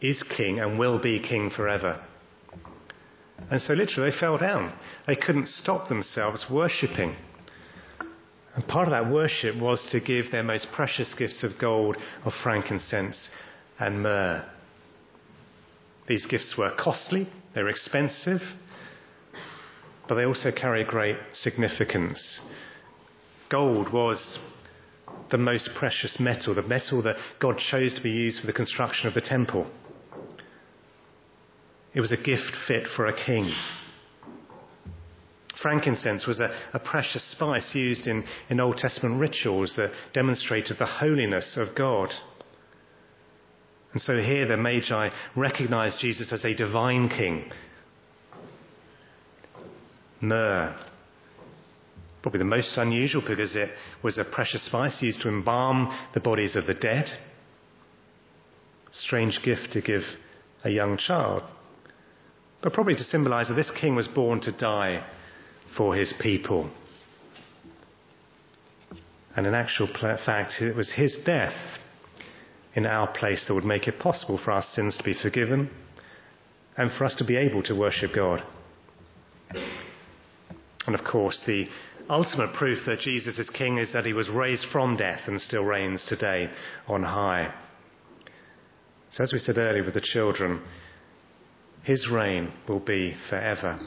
is 0.00 0.22
king 0.36 0.60
and 0.60 0.78
will 0.78 1.00
be 1.00 1.20
king 1.20 1.50
forever. 1.54 2.02
And 3.50 3.60
so 3.60 3.72
literally 3.72 4.10
they 4.10 4.18
fell 4.18 4.38
down. 4.38 4.72
They 5.06 5.16
couldn't 5.16 5.48
stop 5.48 5.88
themselves 5.88 6.46
worshipping. 6.50 7.16
And 8.56 8.66
part 8.66 8.88
of 8.88 8.92
that 8.92 9.12
worship 9.12 9.54
was 9.56 9.86
to 9.92 10.00
give 10.00 10.32
their 10.32 10.42
most 10.42 10.68
precious 10.74 11.14
gifts 11.14 11.44
of 11.44 11.52
gold, 11.60 11.98
of 12.24 12.32
frankincense, 12.42 13.28
and 13.78 14.02
myrrh. 14.02 14.44
These 16.08 16.24
gifts 16.26 16.54
were 16.56 16.72
costly, 16.78 17.28
they 17.54 17.62
were 17.62 17.68
expensive, 17.68 18.40
but 20.08 20.14
they 20.14 20.24
also 20.24 20.50
carry 20.50 20.84
great 20.84 21.16
significance. 21.32 22.40
Gold 23.50 23.92
was 23.92 24.38
the 25.30 25.38
most 25.38 25.70
precious 25.78 26.18
metal, 26.18 26.54
the 26.54 26.62
metal 26.62 27.02
that 27.02 27.16
God 27.38 27.58
chose 27.58 27.92
to 27.94 28.02
be 28.02 28.10
used 28.10 28.40
for 28.40 28.46
the 28.46 28.52
construction 28.54 29.06
of 29.06 29.14
the 29.14 29.20
temple. 29.20 29.70
It 31.92 32.00
was 32.00 32.12
a 32.12 32.16
gift 32.16 32.56
fit 32.66 32.86
for 32.96 33.06
a 33.06 33.24
king. 33.24 33.52
Frankincense 35.66 36.28
was 36.28 36.38
a, 36.38 36.56
a 36.74 36.78
precious 36.78 37.28
spice 37.32 37.74
used 37.74 38.06
in, 38.06 38.22
in 38.48 38.60
Old 38.60 38.76
Testament 38.76 39.18
rituals 39.18 39.74
that 39.76 39.90
demonstrated 40.14 40.76
the 40.78 40.86
holiness 40.86 41.58
of 41.60 41.74
God. 41.74 42.10
And 43.92 44.00
so 44.00 44.16
here 44.16 44.46
the 44.46 44.56
Magi 44.56 45.08
recognized 45.34 45.98
Jesus 45.98 46.32
as 46.32 46.44
a 46.44 46.54
divine 46.54 47.08
king. 47.08 47.50
Myrrh, 50.20 50.78
probably 52.22 52.38
the 52.38 52.44
most 52.44 52.76
unusual 52.76 53.24
because 53.26 53.56
it 53.56 53.70
was 54.04 54.18
a 54.18 54.24
precious 54.24 54.64
spice 54.66 55.02
used 55.02 55.22
to 55.22 55.28
embalm 55.28 55.92
the 56.14 56.20
bodies 56.20 56.54
of 56.54 56.68
the 56.68 56.74
dead. 56.74 57.06
Strange 58.92 59.40
gift 59.44 59.72
to 59.72 59.80
give 59.80 60.02
a 60.62 60.70
young 60.70 60.96
child 60.96 61.42
but 62.62 62.72
probably 62.72 62.94
to 62.96 63.04
symbolize 63.04 63.48
that 63.48 63.54
this 63.54 63.70
king 63.80 63.94
was 63.94 64.08
born 64.08 64.40
to 64.40 64.50
die 64.50 65.04
for 65.76 65.94
his 65.94 66.12
people. 66.20 66.70
And 69.36 69.46
in 69.46 69.54
actual 69.54 69.88
fact, 70.24 70.54
it 70.60 70.74
was 70.74 70.92
his 70.94 71.18
death 71.26 71.78
in 72.74 72.86
our 72.86 73.12
place 73.12 73.44
that 73.46 73.54
would 73.54 73.64
make 73.64 73.86
it 73.86 73.98
possible 73.98 74.38
for 74.42 74.52
our 74.52 74.62
sins 74.62 74.96
to 74.96 75.04
be 75.04 75.14
forgiven 75.14 75.70
and 76.76 76.90
for 76.92 77.04
us 77.04 77.14
to 77.16 77.24
be 77.24 77.36
able 77.36 77.62
to 77.64 77.74
worship 77.74 78.14
God. 78.14 78.42
And 80.86 80.94
of 80.94 81.04
course, 81.04 81.40
the 81.46 81.66
ultimate 82.08 82.54
proof 82.54 82.78
that 82.86 83.00
Jesus 83.00 83.38
is 83.38 83.50
king 83.50 83.78
is 83.78 83.92
that 83.92 84.06
he 84.06 84.12
was 84.12 84.28
raised 84.28 84.66
from 84.72 84.96
death 84.96 85.22
and 85.26 85.40
still 85.40 85.64
reigns 85.64 86.04
today 86.08 86.50
on 86.86 87.02
high. 87.02 87.52
So, 89.10 89.24
as 89.24 89.32
we 89.32 89.38
said 89.38 89.58
earlier 89.58 89.84
with 89.84 89.94
the 89.94 90.00
children, 90.00 90.62
his 91.82 92.08
reign 92.10 92.52
will 92.68 92.80
be 92.80 93.16
forever. 93.28 93.80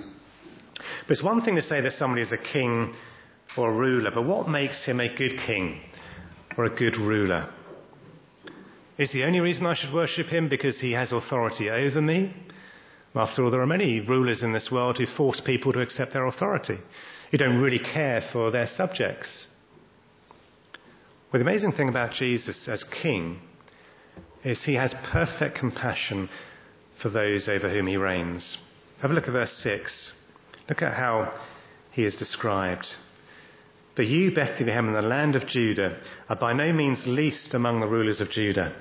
But 1.07 1.11
it's 1.11 1.23
one 1.23 1.41
thing 1.41 1.55
to 1.55 1.61
say 1.61 1.81
that 1.81 1.93
somebody 1.93 2.21
is 2.21 2.31
a 2.31 2.37
king 2.37 2.93
or 3.57 3.71
a 3.71 3.73
ruler, 3.73 4.11
but 4.13 4.25
what 4.25 4.49
makes 4.49 4.85
him 4.85 4.99
a 4.99 5.13
good 5.15 5.37
king 5.45 5.81
or 6.57 6.65
a 6.65 6.75
good 6.75 6.97
ruler? 6.97 7.49
Is 8.97 9.11
the 9.13 9.23
only 9.23 9.39
reason 9.39 9.65
I 9.65 9.75
should 9.75 9.93
worship 9.93 10.27
him 10.27 10.49
because 10.49 10.79
he 10.81 10.91
has 10.91 11.11
authority 11.11 11.69
over 11.69 12.01
me? 12.01 12.35
After 13.15 13.43
all, 13.43 13.51
there 13.51 13.61
are 13.61 13.67
many 13.67 14.01
rulers 14.01 14.43
in 14.43 14.53
this 14.53 14.69
world 14.71 14.97
who 14.97 15.05
force 15.17 15.41
people 15.45 15.71
to 15.73 15.81
accept 15.81 16.13
their 16.13 16.27
authority, 16.27 16.77
who 17.31 17.37
don't 17.37 17.61
really 17.61 17.79
care 17.79 18.21
for 18.31 18.51
their 18.51 18.67
subjects. 18.75 19.47
Well, 21.31 21.41
the 21.41 21.49
amazing 21.49 21.73
thing 21.73 21.89
about 21.89 22.13
Jesus 22.13 22.67
as 22.67 22.83
king 23.01 23.39
is 24.43 24.63
he 24.65 24.75
has 24.75 24.93
perfect 25.11 25.57
compassion 25.57 26.29
for 27.01 27.09
those 27.09 27.47
over 27.47 27.69
whom 27.69 27.87
he 27.87 27.97
reigns. 27.97 28.57
Have 29.01 29.11
a 29.11 29.13
look 29.13 29.27
at 29.27 29.31
verse 29.31 29.51
6. 29.63 30.13
Look 30.69 30.83
at 30.83 30.93
how 30.93 31.33
he 31.91 32.05
is 32.05 32.15
described. 32.15 32.85
But 33.95 34.07
you, 34.07 34.33
Bethlehem, 34.33 34.87
in 34.87 34.93
the 34.93 35.01
land 35.01 35.35
of 35.35 35.47
Judah, 35.47 35.99
are 36.29 36.35
by 36.35 36.53
no 36.53 36.71
means 36.71 37.03
least 37.05 37.53
among 37.53 37.79
the 37.79 37.87
rulers 37.87 38.21
of 38.21 38.29
Judah. 38.29 38.73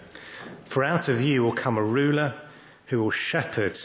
For 0.73 0.85
out 0.85 1.09
of 1.09 1.21
you 1.21 1.43
will 1.43 1.57
come 1.57 1.79
a 1.79 1.83
ruler 1.83 2.41
who 2.89 3.03
will 3.03 3.11
shepherd 3.11 3.77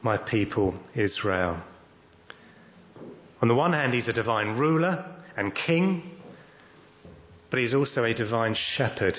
my 0.00 0.16
people 0.16 0.74
Israel. 0.94 1.62
On 3.40 3.48
the 3.48 3.54
one 3.54 3.72
hand, 3.72 3.92
he's 3.94 4.08
a 4.08 4.12
divine 4.12 4.56
ruler 4.56 5.04
and 5.36 5.52
king, 5.54 6.12
but 7.50 7.58
he's 7.58 7.74
also 7.74 8.04
a 8.04 8.14
divine 8.14 8.54
shepherd. 8.76 9.18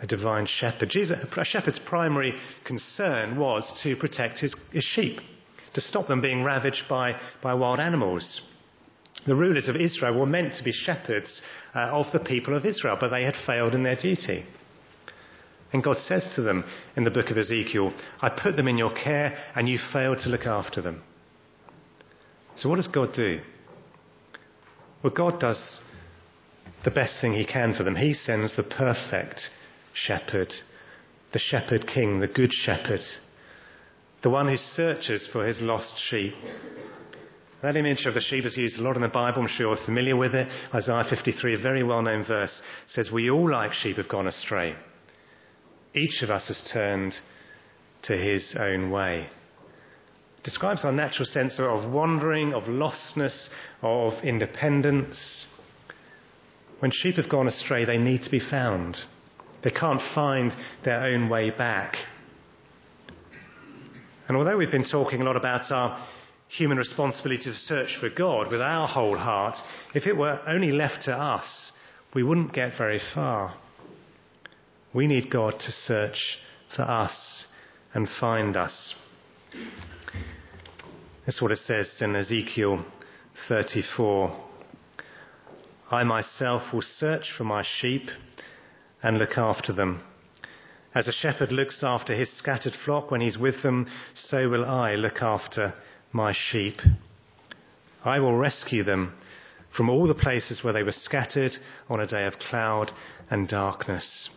A 0.00 0.06
divine 0.06 0.46
shepherd. 0.46 0.88
Jesus, 0.90 1.18
a 1.20 1.44
shepherd's 1.44 1.78
primary 1.78 2.34
concern 2.64 3.38
was 3.38 3.80
to 3.82 3.94
protect 3.96 4.40
his, 4.40 4.56
his 4.72 4.84
sheep, 4.84 5.20
to 5.74 5.80
stop 5.80 6.06
them 6.06 6.20
being 6.20 6.44
ravaged 6.44 6.84
by, 6.88 7.16
by 7.42 7.54
wild 7.54 7.80
animals. 7.80 8.42
The 9.26 9.36
rulers 9.36 9.68
of 9.68 9.76
Israel 9.76 10.18
were 10.18 10.26
meant 10.26 10.54
to 10.54 10.64
be 10.64 10.72
shepherds 10.72 11.42
uh, 11.74 11.90
of 11.90 12.06
the 12.12 12.20
people 12.20 12.56
of 12.56 12.66
Israel, 12.66 12.96
but 13.00 13.10
they 13.10 13.24
had 13.24 13.34
failed 13.46 13.74
in 13.74 13.82
their 13.82 13.96
duty. 13.96 14.44
And 15.72 15.82
God 15.82 15.96
says 15.98 16.30
to 16.36 16.42
them 16.42 16.64
in 16.96 17.04
the 17.04 17.10
book 17.10 17.30
of 17.30 17.38
Ezekiel, 17.38 17.92
I 18.20 18.28
put 18.28 18.56
them 18.56 18.68
in 18.68 18.76
your 18.76 18.92
care 18.92 19.36
and 19.54 19.68
you 19.68 19.78
failed 19.92 20.18
to 20.24 20.28
look 20.28 20.46
after 20.46 20.82
them. 20.82 21.02
So, 22.56 22.68
what 22.68 22.76
does 22.76 22.88
God 22.88 23.14
do? 23.14 23.40
Well, 25.02 25.12
God 25.14 25.40
does 25.40 25.80
the 26.84 26.90
best 26.90 27.20
thing 27.20 27.32
he 27.32 27.46
can 27.46 27.74
for 27.74 27.84
them. 27.84 27.96
He 27.96 28.12
sends 28.12 28.54
the 28.54 28.62
perfect 28.62 29.40
shepherd, 29.94 30.52
the 31.32 31.38
shepherd 31.38 31.86
king, 31.86 32.20
the 32.20 32.26
good 32.26 32.52
shepherd, 32.52 33.00
the 34.22 34.30
one 34.30 34.48
who 34.48 34.56
searches 34.56 35.28
for 35.32 35.46
his 35.46 35.60
lost 35.60 35.94
sheep. 36.08 36.34
That 37.62 37.76
image 37.76 38.06
of 38.06 38.14
the 38.14 38.20
sheep 38.20 38.44
is 38.44 38.56
used 38.56 38.78
a 38.78 38.82
lot 38.82 38.96
in 38.96 39.02
the 39.02 39.08
Bible. 39.08 39.42
I'm 39.42 39.48
sure 39.48 39.74
you're 39.74 39.86
familiar 39.86 40.16
with 40.16 40.34
it. 40.34 40.48
Isaiah 40.74 41.04
53, 41.08 41.54
a 41.54 41.62
very 41.62 41.82
well 41.84 42.02
known 42.02 42.24
verse, 42.24 42.60
says, 42.88 43.10
We 43.12 43.30
all 43.30 43.48
like 43.48 43.72
sheep 43.72 43.96
have 43.96 44.08
gone 44.08 44.26
astray. 44.26 44.74
Each 45.94 46.22
of 46.22 46.30
us 46.30 46.48
has 46.48 46.70
turned 46.72 47.14
to 48.04 48.16
his 48.16 48.56
own 48.58 48.90
way. 48.90 49.28
Describes 50.42 50.84
our 50.84 50.90
natural 50.92 51.26
sense 51.26 51.60
of 51.60 51.92
wandering, 51.92 52.52
of 52.52 52.64
lostness, 52.64 53.48
of 53.80 54.14
independence. 54.24 55.46
When 56.80 56.90
sheep 56.90 57.14
have 57.14 57.28
gone 57.28 57.46
astray, 57.46 57.84
they 57.84 57.98
need 57.98 58.22
to 58.22 58.30
be 58.30 58.40
found. 58.40 58.96
They 59.62 59.70
can't 59.70 60.00
find 60.16 60.52
their 60.84 61.04
own 61.04 61.28
way 61.28 61.50
back. 61.50 61.94
And 64.28 64.36
although 64.36 64.56
we've 64.56 64.70
been 64.70 64.88
talking 64.88 65.20
a 65.20 65.24
lot 65.24 65.36
about 65.36 65.70
our 65.70 66.06
human 66.48 66.78
responsibility 66.78 67.42
to 67.44 67.52
search 67.52 67.96
for 68.00 68.08
God 68.10 68.50
with 68.50 68.60
our 68.60 68.86
whole 68.86 69.16
heart, 69.16 69.56
if 69.94 70.06
it 70.06 70.16
were 70.16 70.40
only 70.46 70.70
left 70.70 71.02
to 71.04 71.12
us, 71.12 71.72
we 72.14 72.22
wouldn't 72.22 72.52
get 72.52 72.72
very 72.76 73.00
far. 73.14 73.54
We 74.94 75.06
need 75.06 75.30
God 75.30 75.54
to 75.58 75.72
search 75.72 76.38
for 76.76 76.82
us 76.82 77.46
and 77.94 78.08
find 78.20 78.56
us. 78.56 78.94
That's 81.26 81.40
what 81.40 81.52
it 81.52 81.58
says 81.58 81.98
in 82.00 82.16
Ezekiel 82.16 82.84
34. 83.48 84.44
I 85.90 86.04
myself 86.04 86.72
will 86.72 86.82
search 86.82 87.32
for 87.36 87.44
my 87.44 87.64
sheep 87.80 88.08
and 89.02 89.18
look 89.18 89.36
after 89.36 89.72
them. 89.72 90.02
As 90.94 91.08
a 91.08 91.12
shepherd 91.12 91.52
looks 91.52 91.82
after 91.82 92.14
his 92.14 92.30
scattered 92.36 92.74
flock 92.84 93.10
when 93.10 93.22
he's 93.22 93.38
with 93.38 93.62
them, 93.62 93.86
so 94.14 94.50
will 94.50 94.64
I 94.64 94.94
look 94.94 95.22
after 95.22 95.72
my 96.12 96.32
sheep. 96.34 96.80
I 98.04 98.18
will 98.18 98.36
rescue 98.36 98.84
them 98.84 99.14
from 99.74 99.88
all 99.88 100.06
the 100.06 100.14
places 100.14 100.62
where 100.62 100.74
they 100.74 100.82
were 100.82 100.92
scattered 100.92 101.56
on 101.88 102.00
a 102.00 102.06
day 102.06 102.26
of 102.26 102.38
cloud 102.38 102.92
and 103.30 103.48
darkness. 103.48 104.28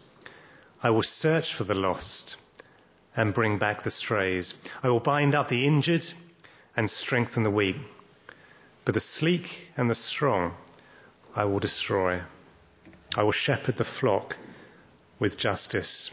I 0.82 0.92
will 0.92 1.04
search 1.04 1.54
for 1.58 1.66
the 1.66 1.74
lost 1.74 2.38
and 3.18 3.34
bring 3.34 3.58
back 3.58 3.84
the 3.84 3.92
strays. 3.92 4.54
I 4.82 4.90
will 4.90 5.02
bind 5.02 5.36
up 5.36 5.50
the 5.50 5.68
injured 5.68 6.04
and 6.78 6.90
strengthen 6.90 7.44
the 7.44 7.52
weak. 7.52 7.78
But 8.86 8.94
the 8.94 9.02
sleek 9.02 9.48
and 9.76 9.90
the 9.90 9.96
strong 9.96 10.56
I 11.36 11.44
will 11.46 11.60
destroy. 11.60 12.22
I 13.16 13.24
will 13.24 13.34
shepherd 13.34 13.78
the 13.78 13.86
flock 14.00 14.36
with 15.20 15.38
justice. 15.38 16.12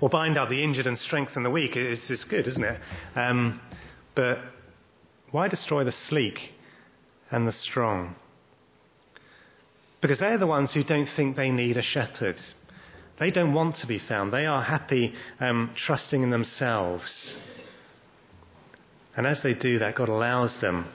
Well, 0.00 0.08
bind 0.08 0.38
up 0.38 0.48
the 0.48 0.62
injured 0.62 0.86
and 0.86 0.98
strengthen 0.98 1.42
the 1.42 1.50
weak 1.50 1.76
is, 1.76 2.10
is 2.10 2.24
good, 2.28 2.46
isn't 2.46 2.64
it? 2.64 2.80
Um, 3.14 3.60
but 4.14 4.38
why 5.30 5.48
destroy 5.48 5.84
the 5.84 5.92
sleek 5.92 6.38
and 7.30 7.46
the 7.46 7.52
strong? 7.52 8.14
Because 10.00 10.18
they're 10.18 10.38
the 10.38 10.46
ones 10.46 10.74
who 10.74 10.84
don't 10.84 11.08
think 11.16 11.36
they 11.36 11.50
need 11.50 11.76
a 11.76 11.82
shepherd. 11.82 12.36
They 13.18 13.30
don't 13.30 13.54
want 13.54 13.76
to 13.76 13.86
be 13.86 14.00
found. 14.08 14.32
They 14.32 14.46
are 14.46 14.62
happy 14.62 15.14
um, 15.38 15.74
trusting 15.76 16.22
in 16.22 16.30
themselves. 16.30 17.36
And 19.16 19.26
as 19.26 19.42
they 19.42 19.54
do 19.54 19.78
that, 19.78 19.94
God 19.94 20.08
allows 20.08 20.58
them 20.60 20.92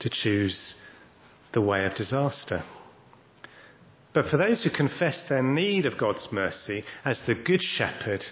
to 0.00 0.08
choose 0.10 0.74
the 1.52 1.60
way 1.60 1.84
of 1.84 1.94
disaster. 1.96 2.62
But 4.12 4.26
for 4.26 4.36
those 4.36 4.64
who 4.64 4.70
confess 4.70 5.24
their 5.28 5.42
need 5.42 5.86
of 5.86 5.98
God's 5.98 6.28
mercy, 6.32 6.84
as 7.04 7.20
the 7.26 7.34
Good 7.34 7.62
Shepherd, 7.62 8.24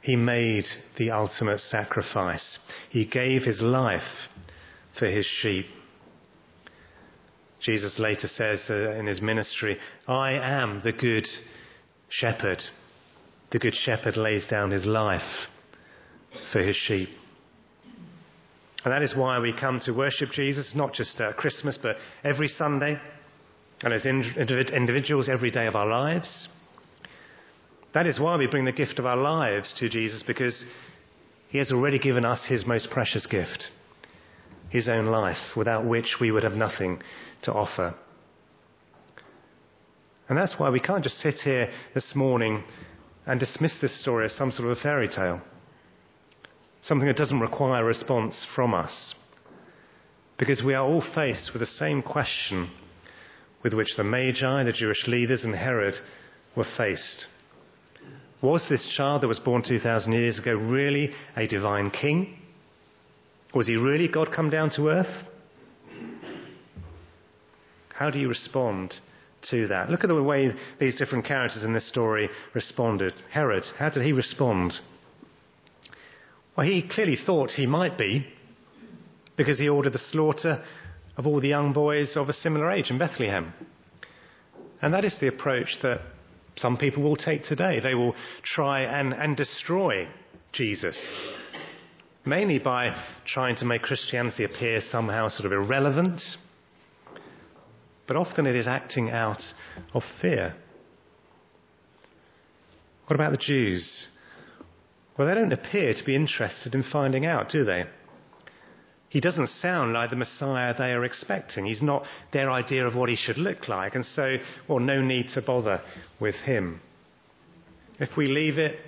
He 0.00 0.16
made 0.16 0.64
the 0.96 1.10
ultimate 1.10 1.60
sacrifice. 1.60 2.58
He 2.88 3.04
gave 3.04 3.42
His 3.42 3.60
life 3.60 4.28
for 4.98 5.06
His 5.06 5.26
sheep. 5.26 5.66
Jesus 7.60 7.98
later 7.98 8.28
says 8.28 8.62
uh, 8.70 8.92
in 8.92 9.06
His 9.06 9.20
ministry, 9.20 9.78
I 10.06 10.32
am 10.32 10.80
the 10.82 10.92
Good 10.92 11.26
Shepherd. 12.08 12.62
The 13.50 13.58
Good 13.58 13.74
Shepherd 13.74 14.16
lays 14.16 14.46
down 14.46 14.70
His 14.70 14.86
life 14.86 15.46
for 16.52 16.62
His 16.62 16.76
sheep. 16.76 17.10
And 18.84 18.94
that 18.94 19.02
is 19.02 19.16
why 19.16 19.40
we 19.40 19.52
come 19.52 19.80
to 19.80 19.92
worship 19.92 20.30
Jesus, 20.30 20.72
not 20.74 20.94
just 20.94 21.20
at 21.20 21.36
Christmas, 21.36 21.76
but 21.82 21.96
every 22.22 22.48
Sunday 22.48 23.00
and 23.82 23.92
as 23.92 24.06
individuals 24.06 25.28
every 25.28 25.50
day 25.50 25.66
of 25.66 25.76
our 25.76 25.86
lives. 25.86 26.48
That 27.94 28.06
is 28.06 28.20
why 28.20 28.36
we 28.36 28.46
bring 28.46 28.64
the 28.64 28.72
gift 28.72 28.98
of 28.98 29.06
our 29.06 29.16
lives 29.16 29.74
to 29.78 29.88
Jesus 29.88 30.22
because 30.26 30.64
he 31.48 31.58
has 31.58 31.72
already 31.72 31.98
given 31.98 32.24
us 32.24 32.46
his 32.48 32.66
most 32.66 32.90
precious 32.90 33.26
gift, 33.26 33.70
his 34.68 34.88
own 34.88 35.06
life, 35.06 35.56
without 35.56 35.86
which 35.86 36.16
we 36.20 36.30
would 36.30 36.42
have 36.42 36.52
nothing 36.52 37.00
to 37.42 37.52
offer. 37.52 37.94
And 40.28 40.36
that's 40.36 40.56
why 40.58 40.70
we 40.70 40.80
can't 40.80 41.04
just 41.04 41.20
sit 41.20 41.36
here 41.44 41.70
this 41.94 42.12
morning 42.14 42.64
and 43.26 43.38
dismiss 43.38 43.78
this 43.80 44.00
story 44.00 44.24
as 44.24 44.34
some 44.34 44.50
sort 44.50 44.70
of 44.70 44.76
a 44.76 44.80
fairy 44.80 45.08
tale, 45.08 45.40
something 46.82 47.06
that 47.06 47.16
doesn't 47.16 47.40
require 47.40 47.82
a 47.82 47.86
response 47.86 48.46
from 48.54 48.74
us. 48.74 49.14
Because 50.38 50.62
we 50.62 50.74
are 50.74 50.84
all 50.84 51.02
faced 51.14 51.52
with 51.52 51.60
the 51.60 51.66
same 51.66 52.02
question 52.02 52.70
with 53.62 53.74
which 53.74 53.96
the 53.96 54.04
Magi, 54.04 54.62
the 54.64 54.72
Jewish 54.72 55.06
leaders, 55.06 55.44
and 55.44 55.54
Herod 55.54 55.94
were 56.56 56.66
faced. 56.76 57.26
Was 58.42 58.66
this 58.68 58.86
child 58.96 59.22
that 59.22 59.28
was 59.28 59.38
born 59.38 59.62
2,000 59.66 60.12
years 60.12 60.38
ago 60.38 60.54
really 60.54 61.12
a 61.36 61.46
divine 61.46 61.90
king? 61.90 62.36
Was 63.54 63.66
he 63.66 63.76
really 63.76 64.08
God 64.08 64.30
come 64.34 64.50
down 64.50 64.70
to 64.76 64.88
earth? 64.88 65.24
How 67.94 68.10
do 68.10 68.18
you 68.18 68.28
respond 68.28 68.94
to 69.50 69.68
that? 69.68 69.88
Look 69.88 70.04
at 70.04 70.08
the 70.08 70.22
way 70.22 70.52
these 70.78 70.96
different 70.96 71.24
characters 71.24 71.64
in 71.64 71.72
this 71.72 71.88
story 71.88 72.28
responded. 72.54 73.14
Herod, 73.30 73.64
how 73.78 73.88
did 73.88 74.04
he 74.04 74.12
respond? 74.12 74.74
Well, 76.56 76.66
he 76.66 76.86
clearly 76.88 77.16
thought 77.24 77.52
he 77.52 77.66
might 77.66 77.96
be 77.96 78.26
because 79.36 79.58
he 79.58 79.68
ordered 79.68 79.94
the 79.94 79.98
slaughter 79.98 80.62
of 81.16 81.26
all 81.26 81.40
the 81.40 81.48
young 81.48 81.72
boys 81.72 82.16
of 82.16 82.28
a 82.28 82.32
similar 82.32 82.70
age 82.70 82.90
in 82.90 82.98
Bethlehem. 82.98 83.52
And 84.82 84.92
that 84.92 85.04
is 85.04 85.16
the 85.20 85.28
approach 85.28 85.68
that 85.82 86.00
some 86.56 86.76
people 86.76 87.02
will 87.02 87.16
take 87.16 87.44
today. 87.44 87.80
They 87.80 87.94
will 87.94 88.14
try 88.42 88.82
and, 88.82 89.12
and 89.12 89.36
destroy 89.36 90.08
Jesus, 90.52 90.98
mainly 92.24 92.58
by 92.58 92.94
trying 93.26 93.56
to 93.56 93.64
make 93.64 93.82
Christianity 93.82 94.44
appear 94.44 94.80
somehow 94.90 95.28
sort 95.28 95.46
of 95.46 95.52
irrelevant. 95.52 96.20
But 98.06 98.16
often 98.16 98.46
it 98.46 98.54
is 98.54 98.66
acting 98.66 99.10
out 99.10 99.42
of 99.92 100.02
fear. 100.20 100.54
What 103.06 103.14
about 103.14 103.32
the 103.32 103.38
Jews? 103.38 104.08
Well, 105.16 105.26
they 105.26 105.34
don't 105.34 105.52
appear 105.52 105.94
to 105.94 106.04
be 106.04 106.14
interested 106.14 106.74
in 106.74 106.84
finding 106.92 107.24
out, 107.24 107.50
do 107.50 107.64
they? 107.64 107.84
He 109.08 109.20
doesn't 109.20 109.48
sound 109.48 109.92
like 109.92 110.10
the 110.10 110.16
Messiah 110.16 110.74
they 110.76 110.92
are 110.92 111.04
expecting. 111.04 111.66
He's 111.66 111.82
not 111.82 112.04
their 112.32 112.50
idea 112.50 112.86
of 112.86 112.94
what 112.94 113.08
he 113.08 113.16
should 113.16 113.38
look 113.38 113.68
like. 113.68 113.94
And 113.94 114.04
so, 114.04 114.36
well, 114.68 114.80
no 114.80 115.00
need 115.00 115.28
to 115.34 115.42
bother 115.42 115.80
with 116.20 116.34
him. 116.34 116.80
If 118.00 118.16
we 118.16 118.26
leave 118.26 118.58
it, 118.58 118.78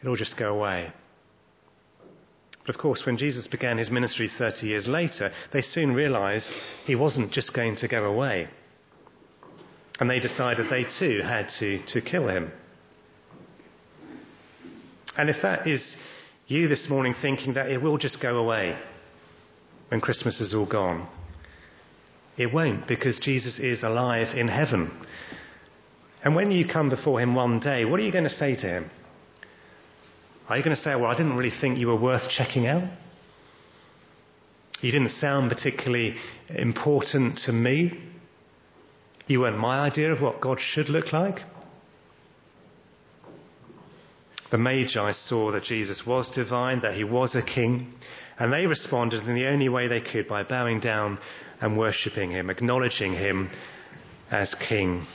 it'll 0.00 0.16
just 0.16 0.38
go 0.38 0.54
away. 0.54 0.92
But 2.64 2.74
of 2.74 2.80
course, 2.80 3.02
when 3.04 3.16
Jesus 3.16 3.48
began 3.48 3.78
his 3.78 3.90
ministry 3.90 4.30
30 4.38 4.66
years 4.66 4.86
later, 4.86 5.32
they 5.52 5.62
soon 5.62 5.94
realized 5.94 6.50
he 6.84 6.94
wasn't 6.94 7.32
just 7.32 7.52
going 7.52 7.76
to 7.76 7.88
go 7.88 8.04
away. 8.04 8.48
And 9.98 10.08
they 10.08 10.20
decided 10.20 10.66
they 10.70 10.84
too 10.98 11.20
had 11.22 11.48
to, 11.58 11.84
to 11.88 12.00
kill 12.00 12.28
him. 12.28 12.52
And 15.18 15.28
if 15.28 15.36
that 15.42 15.66
is 15.66 15.96
you 16.46 16.68
this 16.68 16.86
morning 16.88 17.14
thinking 17.20 17.54
that 17.54 17.68
it 17.70 17.82
will 17.82 17.98
just 17.98 18.22
go 18.22 18.36
away 18.36 18.78
when 19.90 20.00
Christmas 20.00 20.40
is 20.40 20.54
all 20.54 20.66
gone, 20.66 21.08
it 22.38 22.52
won't 22.52 22.86
because 22.86 23.18
Jesus 23.18 23.58
is 23.58 23.82
alive 23.82 24.36
in 24.36 24.48
heaven. 24.48 24.90
And 26.24 26.34
when 26.34 26.50
you 26.50 26.64
come 26.66 26.88
before 26.88 27.20
him 27.20 27.34
one 27.34 27.60
day, 27.60 27.84
what 27.84 27.98
are 28.00 28.04
you 28.04 28.12
going 28.12 28.24
to 28.24 28.30
say 28.30 28.54
to 28.54 28.66
him? 28.66 28.90
Are 30.48 30.56
you 30.56 30.64
going 30.64 30.76
to 30.76 30.82
say, 30.82 30.94
Well, 30.94 31.06
I 31.06 31.16
didn't 31.16 31.36
really 31.36 31.54
think 31.60 31.78
you 31.78 31.88
were 31.88 32.00
worth 32.00 32.28
checking 32.30 32.66
out? 32.66 32.84
You 34.80 34.92
didn't 34.92 35.10
sound 35.10 35.50
particularly 35.50 36.14
important 36.48 37.38
to 37.46 37.52
me. 37.52 37.92
You 39.26 39.40
weren't 39.40 39.58
my 39.58 39.80
idea 39.80 40.12
of 40.12 40.22
what 40.22 40.40
God 40.40 40.58
should 40.60 40.88
look 40.88 41.12
like. 41.12 41.40
The 44.50 44.58
Magi 44.58 45.12
saw 45.12 45.52
that 45.52 45.64
Jesus 45.64 46.02
was 46.06 46.30
divine, 46.34 46.80
that 46.80 46.94
he 46.94 47.04
was 47.04 47.36
a 47.36 47.42
king, 47.42 47.92
and 48.40 48.50
they 48.50 48.66
responded 48.66 49.22
in 49.28 49.34
the 49.34 49.46
only 49.46 49.68
way 49.68 49.86
they 49.86 50.00
could 50.00 50.26
by 50.26 50.42
bowing 50.42 50.80
down 50.80 51.18
and 51.60 51.76
worshipping 51.76 52.30
him, 52.30 52.48
acknowledging 52.48 53.12
him 53.12 53.50
as 54.30 54.54
king. 54.66 55.06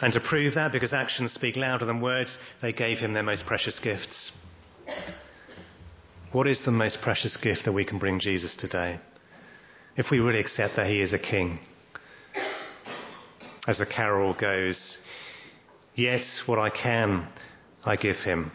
And 0.00 0.12
to 0.14 0.20
prove 0.26 0.54
that, 0.54 0.72
because 0.72 0.94
actions 0.94 1.34
speak 1.34 1.56
louder 1.56 1.84
than 1.84 2.00
words, 2.00 2.36
they 2.62 2.72
gave 2.72 2.96
him 2.96 3.12
their 3.12 3.22
most 3.22 3.44
precious 3.46 3.78
gifts. 3.84 4.32
What 6.32 6.48
is 6.48 6.60
the 6.64 6.72
most 6.72 6.98
precious 7.02 7.36
gift 7.36 7.60
that 7.66 7.72
we 7.72 7.84
can 7.84 7.98
bring 7.98 8.18
Jesus 8.18 8.56
today? 8.58 8.98
If 9.96 10.06
we 10.10 10.18
really 10.18 10.40
accept 10.40 10.76
that 10.76 10.86
he 10.86 11.00
is 11.00 11.12
a 11.12 11.18
king. 11.18 11.60
As 13.68 13.78
the 13.78 13.86
carol 13.86 14.34
goes, 14.40 14.98
Yet 15.94 16.24
what 16.46 16.58
I 16.58 16.70
can, 16.70 17.28
I 17.84 17.96
give 17.96 18.16
him. 18.24 18.50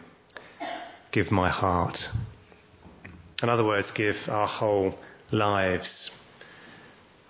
Give 1.12 1.30
my 1.30 1.48
heart. 1.48 1.96
In 3.42 3.48
other 3.48 3.64
words, 3.64 3.90
give 3.94 4.16
our 4.28 4.46
whole 4.46 4.94
lives. 5.32 6.10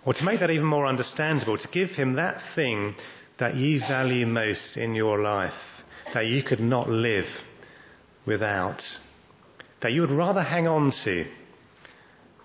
Or 0.05 0.13
to 0.15 0.25
make 0.25 0.41
that 0.41 0.51
even 0.51 0.67
more 0.67 0.87
understandable, 0.87 1.59
to 1.59 1.69
give 1.73 1.91
him 1.91 2.15
that 2.15 2.41
thing 2.55 2.95
that 3.39 3.55
you 3.55 3.81
value 3.81 4.27
most 4.27 4.77
in 4.77 4.95
your 4.95 5.21
life, 5.21 5.53
that 6.15 6.27
you 6.27 6.43
could 6.43 6.61
not 6.61 6.89
live 6.89 7.27
without, 8.27 8.83
that 9.83 9.93
you 9.93 10.01
would 10.01 10.11
rather 10.11 10.43
hang 10.43 10.67
on 10.67 10.93
to 11.05 11.25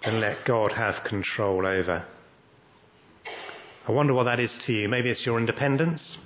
than 0.04 0.21
let 0.21 0.45
God 0.45 0.71
have 0.71 1.04
control 1.08 1.65
over. 1.65 2.06
I 3.88 3.91
wonder 3.91 4.13
what 4.13 4.23
that 4.25 4.39
is 4.39 4.63
to 4.65 4.73
you. 4.73 4.88
Maybe 4.89 5.10
it's 5.10 5.25
your 5.25 5.39
independence, 5.39 6.17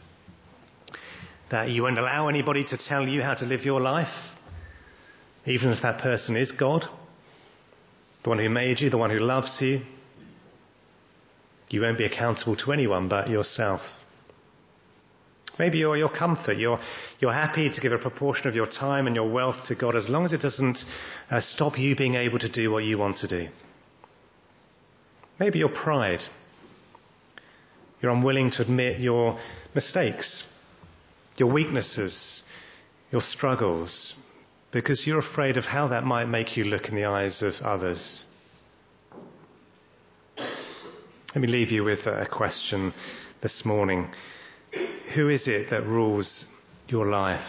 that 1.52 1.69
you 1.69 1.84
won't 1.84 1.97
allow 1.97 2.28
anybody 2.28 2.63
to 2.65 2.78
tell 2.88 3.08
you 3.08 3.21
how 3.21 3.34
to 3.36 3.45
live 3.45 3.62
your 3.62 3.82
life, 3.82 4.08
even 5.45 5.69
if 5.69 5.82
that 5.82 5.99
person 5.99 6.36
is 6.36 6.52
God, 6.52 6.86
the 8.23 8.29
one 8.29 8.39
who 8.39 8.49
made 8.49 8.79
you, 8.79 8.89
the 8.89 8.97
one 8.97 9.10
who 9.10 9.19
loves 9.19 9.58
you. 9.62 9.82
You 11.69 11.82
won't 11.82 11.97
be 11.97 12.05
accountable 12.05 12.55
to 12.58 12.71
anyone 12.71 13.08
but 13.08 13.29
yourself. 13.29 13.82
Maybe 15.60 15.77
you're 15.79 15.97
your 15.97 16.10
comfort. 16.10 16.58
You're, 16.58 16.79
you're 17.19 17.34
happy 17.34 17.69
to 17.69 17.82
give 17.82 17.91
a 17.91 17.97
proportion 17.97 18.47
of 18.47 18.55
your 18.55 18.65
time 18.65 19.08
and 19.08 19.15
your 19.15 19.29
wealth 19.29 19.58
to 19.67 19.75
God 19.75 19.95
as 19.95 20.08
long 20.10 20.25
as 20.25 20.34
it 20.34 20.41
doesn't 20.41 20.77
uh, 21.29 21.41
stop 21.41 21.77
you 21.77 21.95
being 21.95 22.15
able 22.15 22.39
to 22.39 22.49
do 22.49 22.71
what 22.71 22.86
you 22.86 22.97
want 22.97 23.17
to 23.17 23.27
do. 23.27 23.49
Maybe 25.39 25.60
your 25.60 25.69
pride. 25.69 26.21
You're 28.01 28.12
unwilling 28.12 28.51
to 28.51 28.62
admit 28.62 29.01
your 29.01 29.38
mistakes, 29.75 30.45
your 31.36 31.51
weaknesses, 31.51 32.43
your 33.12 33.21
struggles, 33.21 34.15
because 34.71 35.03
you're 35.05 35.19
afraid 35.19 35.58
of 35.58 35.65
how 35.65 35.88
that 35.88 36.03
might 36.03 36.25
make 36.25 36.55
you 36.55 36.63
look 36.65 36.89
in 36.89 36.95
the 36.95 37.05
eyes 37.05 37.41
of 37.41 37.53
others. 37.63 38.25
Let 40.38 41.41
me 41.41 41.47
leave 41.47 41.71
you 41.71 41.84
with 41.84 42.05
a 42.05 42.27
question 42.32 42.93
this 43.41 43.63
morning. 43.65 44.10
Who 45.15 45.29
is 45.29 45.47
it 45.47 45.69
that 45.69 45.86
rules 45.86 46.45
your 46.88 47.08
life? 47.08 47.47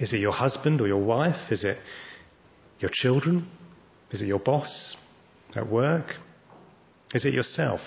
Is 0.00 0.12
it 0.12 0.18
your 0.18 0.32
husband 0.32 0.80
or 0.80 0.86
your 0.86 1.02
wife? 1.02 1.50
Is 1.50 1.64
it 1.64 1.78
your 2.80 2.90
children? 2.92 3.48
Is 4.10 4.22
it 4.22 4.26
your 4.26 4.38
boss 4.38 4.96
at 5.54 5.70
work? 5.70 6.14
Is 7.14 7.24
it 7.24 7.32
yourself? 7.32 7.80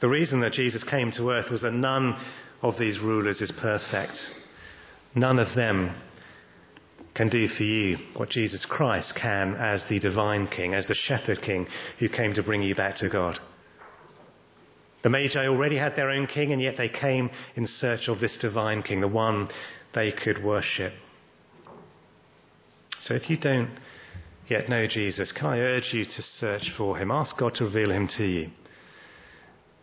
The 0.00 0.08
reason 0.08 0.40
that 0.40 0.52
Jesus 0.52 0.82
came 0.82 1.12
to 1.12 1.30
earth 1.30 1.50
was 1.50 1.62
that 1.62 1.72
none 1.72 2.16
of 2.62 2.78
these 2.78 2.98
rulers 2.98 3.40
is 3.42 3.52
perfect. 3.60 4.16
None 5.14 5.38
of 5.38 5.56
them 5.56 5.94
can 7.14 7.28
do 7.28 7.48
for 7.48 7.64
you 7.64 7.98
what 8.16 8.30
Jesus 8.30 8.64
Christ 8.68 9.14
can 9.20 9.54
as 9.54 9.84
the 9.88 9.98
divine 9.98 10.46
king, 10.46 10.74
as 10.74 10.86
the 10.86 10.94
shepherd 10.94 11.42
king 11.42 11.66
who 11.98 12.08
came 12.08 12.34
to 12.34 12.42
bring 12.42 12.62
you 12.62 12.74
back 12.74 12.96
to 12.96 13.08
God. 13.08 13.38
The 15.02 15.10
Magi 15.10 15.46
already 15.46 15.78
had 15.78 15.96
their 15.96 16.10
own 16.10 16.26
king, 16.26 16.52
and 16.52 16.62
yet 16.62 16.76
they 16.76 16.88
came 16.88 17.30
in 17.56 17.66
search 17.66 18.08
of 18.08 18.20
this 18.20 18.38
divine 18.40 18.82
king, 18.82 19.00
the 19.00 19.08
one 19.08 19.48
they 19.94 20.12
could 20.12 20.44
worship. 20.44 20.92
So 23.02 23.14
if 23.14 23.28
you 23.30 23.38
don't 23.38 23.70
yet 24.46 24.68
know 24.68 24.86
Jesus, 24.86 25.32
can 25.32 25.46
I 25.46 25.58
urge 25.58 25.90
you 25.92 26.04
to 26.04 26.22
search 26.22 26.70
for 26.76 26.98
him? 26.98 27.10
Ask 27.10 27.36
God 27.38 27.54
to 27.56 27.64
reveal 27.64 27.90
him 27.90 28.08
to 28.18 28.24
you. 28.24 28.50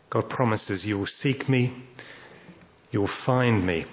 God 0.10 0.30
promises 0.30 0.86
you 0.86 0.98
will 1.00 1.08
seek 1.08 1.50
me, 1.50 1.84
you 2.92 3.02
will 3.02 3.10
find 3.26 3.66
me 3.66 3.86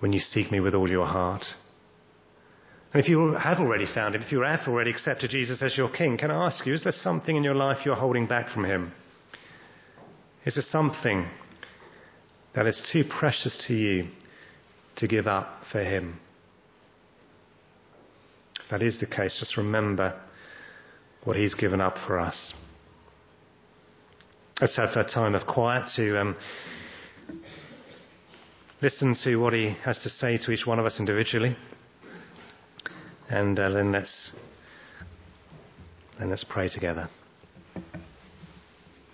when 0.00 0.12
you 0.12 0.20
seek 0.20 0.50
me 0.50 0.60
with 0.60 0.74
all 0.74 0.90
your 0.90 1.06
heart. 1.06 1.44
And 2.92 3.02
if 3.02 3.08
you 3.08 3.34
have 3.34 3.58
already 3.58 3.86
found 3.94 4.14
him, 4.14 4.22
if 4.22 4.32
you 4.32 4.42
have 4.42 4.66
already 4.66 4.90
accepted 4.90 5.30
Jesus 5.30 5.62
as 5.62 5.76
your 5.76 5.88
king, 5.88 6.18
can 6.18 6.30
I 6.30 6.46
ask 6.46 6.66
you, 6.66 6.74
is 6.74 6.82
there 6.82 6.92
something 6.92 7.36
in 7.36 7.44
your 7.44 7.54
life 7.54 7.86
you're 7.86 7.94
holding 7.94 8.26
back 8.26 8.48
from 8.52 8.64
him? 8.64 8.92
Is 10.44 10.54
there 10.54 10.64
something 10.68 11.28
that 12.54 12.66
is 12.66 12.88
too 12.92 13.04
precious 13.04 13.62
to 13.68 13.74
you 13.74 14.08
to 14.96 15.06
give 15.06 15.26
up 15.26 15.62
for 15.70 15.82
Him? 15.82 16.18
If 18.58 18.70
that 18.70 18.82
is 18.82 18.98
the 19.00 19.06
case, 19.06 19.36
just 19.38 19.56
remember 19.56 20.18
what 21.24 21.36
He's 21.36 21.54
given 21.54 21.80
up 21.80 21.96
for 22.06 22.18
us. 22.18 22.54
Let's 24.60 24.76
have 24.76 24.90
a 24.96 25.04
time 25.04 25.34
of 25.34 25.46
quiet 25.46 25.90
to 25.96 26.20
um, 26.20 26.36
listen 28.82 29.16
to 29.24 29.36
what 29.36 29.52
He 29.52 29.76
has 29.84 29.98
to 30.02 30.08
say 30.08 30.38
to 30.38 30.50
each 30.50 30.66
one 30.66 30.78
of 30.78 30.86
us 30.86 30.98
individually. 30.98 31.56
And 33.28 33.58
uh, 33.58 33.70
then 33.70 33.92
let's 33.92 34.32
then 36.18 36.30
let's 36.30 36.44
pray 36.44 36.68
together. 36.68 37.08